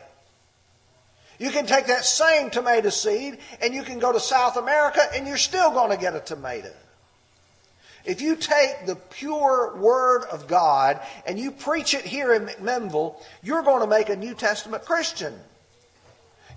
You 1.39 1.49
can 1.49 1.65
take 1.65 1.87
that 1.87 2.05
same 2.05 2.51
tomato 2.51 2.89
seed 2.89 3.39
and 3.61 3.73
you 3.73 3.83
can 3.83 3.99
go 3.99 4.13
to 4.13 4.19
South 4.19 4.57
America 4.57 5.01
and 5.13 5.27
you're 5.27 5.37
still 5.37 5.71
going 5.71 5.89
to 5.89 5.97
get 5.97 6.15
a 6.15 6.19
tomato. 6.19 6.71
If 8.05 8.21
you 8.21 8.35
take 8.35 8.85
the 8.85 8.95
pure 8.95 9.75
Word 9.75 10.23
of 10.31 10.47
God 10.47 11.01
and 11.25 11.37
you 11.37 11.51
preach 11.51 11.93
it 11.93 12.05
here 12.05 12.33
in 12.33 12.45
McMinnville, 12.45 13.15
you're 13.43 13.61
going 13.61 13.81
to 13.81 13.87
make 13.87 14.09
a 14.09 14.15
New 14.15 14.33
Testament 14.33 14.85
Christian. 14.85 15.33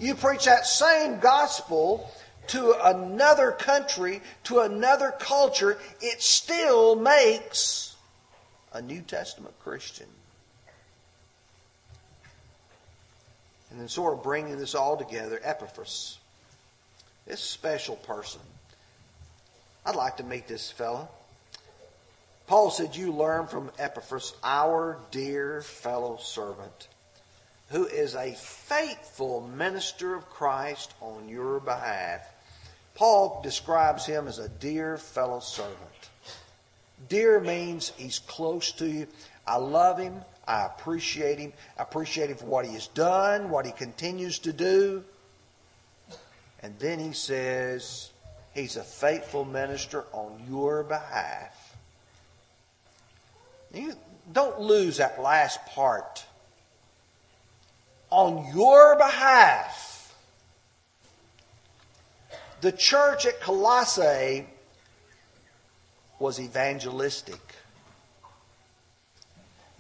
You 0.01 0.15
preach 0.15 0.47
that 0.47 0.67
same 0.67 1.19
gospel 1.19 2.11
to 2.49 2.75
another 2.85 3.53
country, 3.53 4.21
to 4.45 4.61
another 4.61 5.13
culture, 5.19 5.79
it 6.01 6.23
still 6.23 6.97
makes 6.97 7.97
a 8.73 8.83
New 8.83 9.01
Testament 9.01 9.55
Christian. 9.61 10.09
And 13.71 13.81
then, 13.81 13.89
sort 13.89 14.15
of 14.15 14.23
bringing 14.23 14.57
this 14.57 14.75
all 14.75 14.97
together, 14.97 15.41
Epaphras, 15.43 16.19
this 17.27 17.41
special 17.41 17.97
person. 17.97 18.41
I'd 19.87 19.97
like 19.97 20.19
to 20.19 20.25
meet 20.25 20.47
this 20.47 20.71
fellow. 20.71 21.09
Paul 22.47 22.71
said, 22.71 22.95
You 22.95 23.13
learn 23.13 23.47
from 23.47 23.71
Epaphras, 23.79 24.35
our 24.43 24.99
dear 25.11 25.63
fellow 25.63 26.19
servant, 26.19 26.89
who 27.71 27.87
is 27.87 28.15
a 28.15 28.35
faithful 28.35 29.41
minister 29.41 30.15
of 30.15 30.29
Christ 30.29 30.93
on 31.01 31.29
your 31.29 31.61
behalf. 31.61 32.34
Paul 32.95 33.41
describes 33.43 34.07
him 34.07 34.29
as 34.29 34.39
a 34.39 34.49
dear 34.49 34.97
fellow 34.97 35.41
servant. 35.41 35.79
Dear 37.09 37.41
means 37.41 37.93
he's 37.97 38.21
close 38.21 38.73
to 38.73 38.87
you. 38.87 39.09
I 39.47 39.57
love 39.57 39.99
him. 39.99 40.21
I 40.47 40.65
appreciate 40.65 41.39
him. 41.39 41.53
I 41.79 41.83
appreciate 41.83 42.31
him 42.31 42.37
for 42.37 42.47
what 42.47 42.67
he 42.67 42.75
has 42.75 42.87
done, 42.89 43.51
what 43.51 43.67
he 43.67 43.73
continues 43.73 44.39
to 44.41 44.53
do. 44.53 45.05
And 46.63 46.79
then 46.79 46.99
he 46.99 47.13
says, 47.13 48.11
He's 48.55 48.77
a 48.77 48.85
faithful 48.85 49.45
minister 49.45 50.05
on 50.13 50.41
your 50.49 50.85
behalf. 50.85 51.77
You 53.75 53.95
don't 54.33 54.61
lose 54.61 54.99
that 54.99 55.21
last 55.21 55.67
part. 55.67 56.25
On 58.11 58.55
your 58.55 58.97
behalf. 58.97 59.94
The 62.65 62.73
church 62.73 63.27
at 63.27 63.43
Colossae 63.43 64.47
was 66.19 66.41
evangelistic. 66.41 67.39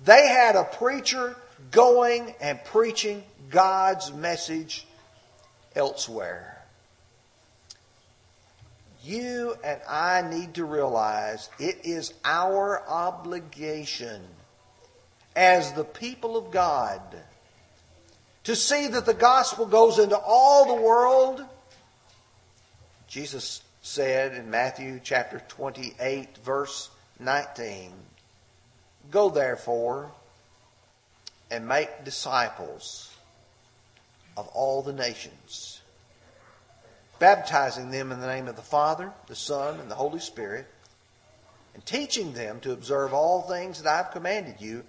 They 0.04 0.28
had 0.28 0.54
a 0.54 0.64
preacher 0.64 1.34
going 1.70 2.34
and 2.42 2.62
preaching 2.62 3.24
God's 3.48 4.12
message 4.12 4.86
elsewhere. 5.74 6.62
You 9.02 9.56
and 9.64 9.80
I 9.88 10.20
need 10.20 10.52
to 10.56 10.66
realize 10.66 11.48
it 11.58 11.86
is 11.86 12.12
our 12.22 12.86
obligation 12.86 14.20
as 15.34 15.72
the 15.72 15.84
people 15.84 16.36
of 16.36 16.50
God 16.50 17.00
to 18.42 18.54
see 18.54 18.88
that 18.88 19.06
the 19.06 19.14
gospel 19.14 19.64
goes 19.64 19.98
into 19.98 20.18
all 20.18 20.66
the 20.66 20.82
world. 20.82 21.42
Jesus 23.14 23.62
said 23.80 24.34
in 24.34 24.50
Matthew 24.50 25.00
chapter 25.00 25.40
28, 25.46 26.38
verse 26.38 26.90
19 27.20 27.92
Go 29.12 29.30
therefore 29.30 30.10
and 31.48 31.68
make 31.68 32.04
disciples 32.04 33.14
of 34.36 34.48
all 34.48 34.82
the 34.82 34.92
nations 34.92 35.80
baptizing 37.20 37.92
them 37.92 38.10
in 38.10 38.18
the 38.18 38.26
name 38.26 38.48
of 38.48 38.56
the 38.56 38.62
Father, 38.62 39.12
the 39.28 39.36
Son, 39.36 39.78
and 39.78 39.88
the 39.88 39.94
Holy 39.94 40.18
Spirit, 40.18 40.66
and 41.74 41.86
teaching 41.86 42.32
them 42.32 42.58
to 42.58 42.72
observe 42.72 43.14
all 43.14 43.42
things 43.42 43.80
that 43.80 43.88
I've 43.88 44.10
commanded 44.10 44.56
you. 44.58 44.82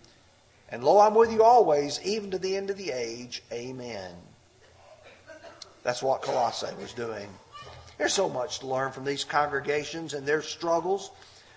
And 0.69 0.83
lo, 0.83 0.99
I'm 0.99 1.13
with 1.13 1.31
you 1.31 1.43
always, 1.43 2.01
even 2.03 2.31
to 2.31 2.39
the 2.39 2.57
end 2.57 2.71
of 2.71 2.77
the 2.77 2.89
age. 2.89 3.43
Amen. 3.51 4.15
That's 5.83 6.01
what 6.01 6.23
Colossae 6.23 6.73
was 6.81 6.91
doing. 6.91 7.29
There's 7.97 8.13
so 8.13 8.29
much 8.29 8.60
to 8.60 8.67
learn 8.67 8.91
from 8.91 9.05
these 9.05 9.23
congregations 9.23 10.13
and 10.13 10.25
their 10.25 10.41
struggles. 10.41 11.12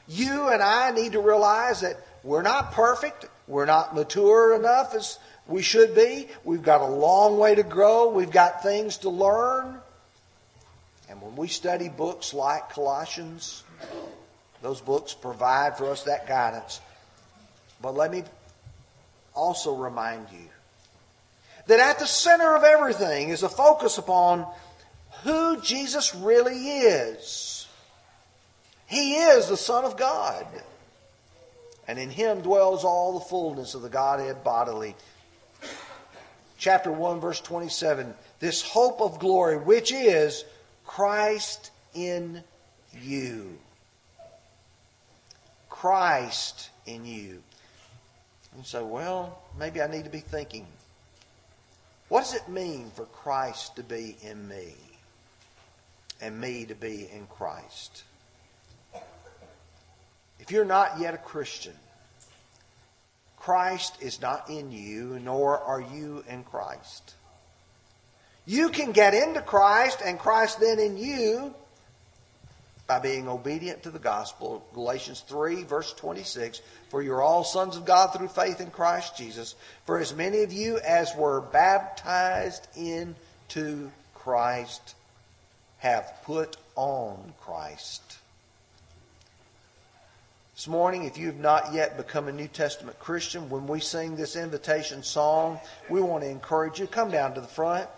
You 0.07 0.48
and 0.48 0.62
I 0.62 0.92
need 0.92 1.12
to 1.12 1.20
realize 1.20 1.81
that 1.81 1.96
we're 2.22 2.42
not 2.42 2.72
perfect. 2.72 3.27
We're 3.46 3.66
not 3.66 3.94
mature 3.94 4.55
enough 4.55 4.94
as 4.94 5.18
we 5.46 5.62
should 5.62 5.94
be. 5.94 6.29
We've 6.44 6.62
got 6.62 6.81
a 6.81 6.87
long 6.87 7.38
way 7.38 7.55
to 7.55 7.62
grow. 7.62 8.09
We've 8.11 8.31
got 8.31 8.62
things 8.62 8.98
to 8.98 9.11
learn. 9.11 9.79
And 11.09 11.22
when 11.22 11.37
we 11.37 11.48
study 11.48 11.88
books 11.88 12.35
like 12.35 12.70
Colossians, 12.70 13.64
those 14.62 14.81
books 14.81 15.14
provide 15.14 15.79
for 15.79 15.90
us 15.90 16.05
that 16.05 16.27
guidance. 16.27 16.81
But 17.81 17.94
let 17.94 18.11
me 18.11 18.24
also 19.35 19.74
remind 19.74 20.27
you 20.31 20.48
that 21.66 21.81
at 21.81 21.98
the 21.98 22.07
center 22.07 22.57
of 22.57 22.64
everything 22.64 23.29
is 23.29 23.42
a 23.42 23.48
focus 23.48 23.98
upon 23.98 24.46
who 25.24 25.61
Jesus 25.61 26.14
really 26.14 26.68
is. 26.68 27.66
He 28.87 29.16
is 29.16 29.48
the 29.48 29.57
Son 29.57 29.85
of 29.85 29.96
God. 29.96 30.46
And 31.87 31.98
in 31.98 32.11
him 32.11 32.42
dwells 32.42 32.85
all 32.85 33.18
the 33.18 33.24
fullness 33.24 33.74
of 33.74 33.83
the 33.83 33.88
Godhead 33.88 34.44
bodily. 34.44 34.94
Chapter 36.59 36.90
1, 36.92 37.20
verse 37.20 37.40
27 37.40 38.14
this 38.40 38.62
hope 38.62 39.00
of 39.00 39.18
glory, 39.18 39.57
which 39.57 39.92
is 39.92 40.44
Christ 40.87 41.70
in 41.94 42.42
you. 42.92 43.59
Christ 45.68 46.70
in 46.87 47.04
you. 47.04 47.42
And 48.54 48.64
so, 48.64 48.85
well, 48.85 49.42
maybe 49.59 49.83
I 49.83 49.88
need 49.88 50.04
to 50.04 50.11
be 50.11 50.20
thinking. 50.20 50.66
What 52.09 52.20
does 52.20 52.35
it 52.35 52.48
mean 52.48 52.90
for 52.94 53.04
Christ 53.07 53.76
to 53.76 53.83
be 53.83 54.16
in 54.22 54.48
me 54.48 54.74
and 56.20 56.40
me 56.40 56.64
to 56.66 56.74
be 56.74 57.09
in 57.12 57.26
Christ? 57.26 58.04
If 60.38 60.50
you're 60.50 60.64
not 60.64 60.98
yet 60.98 61.14
a 61.14 61.18
Christian, 61.18 61.74
Christ 63.37 63.96
is 64.00 64.20
not 64.20 64.50
in 64.50 64.72
you, 64.72 65.18
nor 65.22 65.59
are 65.59 65.81
you 65.81 66.24
in 66.28 66.44
Christ. 66.44 67.14
You 68.46 68.70
can 68.70 68.92
get 68.92 69.14
into 69.14 69.42
Christ 69.42 70.00
and 70.04 70.18
Christ 70.18 70.61
then 70.61 70.78
in 70.78 70.96
you 70.96 71.54
by 72.87 72.98
being 72.98 73.28
obedient 73.28 73.83
to 73.83 73.90
the 73.90 73.98
gospel. 73.98 74.66
Galatians 74.72 75.20
3, 75.28 75.64
verse 75.64 75.92
26. 75.92 76.62
For 76.88 77.02
you're 77.02 77.22
all 77.22 77.44
sons 77.44 77.76
of 77.76 77.85
God 77.85 78.09
through 78.09 78.28
faith 78.28 78.62
in 78.62 78.70
Christ 78.70 79.16
Jesus. 79.16 79.54
For 79.85 79.98
as 79.98 80.14
many 80.14 80.42
of 80.42 80.52
you 80.52 80.78
as 80.78 81.14
were 81.14 81.42
baptized 81.42 82.66
into 82.74 83.90
Christ 84.14 84.94
have 85.78 86.12
put 86.24 86.56
on 86.76 87.32
Christ. 87.40 88.02
This 90.54 90.66
morning, 90.66 91.04
if 91.04 91.16
you 91.16 91.26
have 91.26 91.38
not 91.38 91.72
yet 91.72 91.96
become 91.96 92.26
a 92.28 92.32
New 92.32 92.48
Testament 92.48 92.98
Christian, 92.98 93.48
when 93.48 93.66
we 93.66 93.78
sing 93.80 94.16
this 94.16 94.34
invitation 94.34 95.02
song, 95.02 95.60
we 95.88 96.00
want 96.00 96.24
to 96.24 96.28
encourage 96.28 96.80
you. 96.80 96.86
Come 96.86 97.10
down 97.10 97.34
to 97.34 97.40
the 97.40 97.46
front 97.46 97.88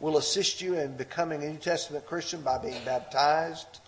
We'll 0.00 0.18
assist 0.18 0.62
you 0.62 0.74
in 0.74 0.96
becoming 0.96 1.42
a 1.42 1.48
New 1.48 1.58
Testament 1.58 2.06
Christian 2.06 2.42
by 2.42 2.58
being 2.58 2.84
baptized. 2.84 3.80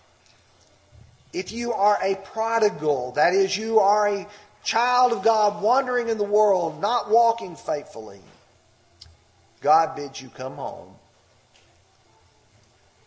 If 1.33 1.53
you 1.53 1.73
are 1.73 1.99
a 2.03 2.17
prodigal, 2.17 3.13
that 3.13 3.33
is, 3.33 3.57
you 3.57 3.79
are 3.79 4.09
a 4.09 4.27
child 4.65 5.13
of 5.13 5.23
God 5.23 5.63
wandering 5.63 6.09
in 6.09 6.19
the 6.19 6.25
world, 6.25 6.81
not 6.81 7.11
walking 7.11 7.55
faithfully, 7.55 8.21
God 9.61 9.95
bids 9.95 10.21
you 10.21 10.31
come 10.31 10.57
home. 10.57 10.97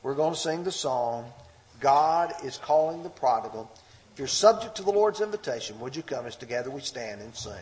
We're 0.04 0.16
going 0.16 0.34
to 0.34 0.40
sing 0.40 0.66
the 0.66 0.72
song, 0.72 1.32
God 1.80 2.34
is 2.44 2.58
calling 2.58 3.04
the 3.04 3.10
prodigal. 3.10 3.72
If 4.12 4.20
you're 4.20 4.28
subject 4.28 4.76
to 4.76 4.84
the 4.84 4.92
Lord's 4.92 5.22
invitation, 5.22 5.80
would 5.80 5.96
you 5.96 6.04
come 6.04 6.26
as 6.26 6.36
together 6.36 6.70
we 6.70 6.82
stand 6.82 7.22
and 7.22 7.34
sing? 7.34 7.54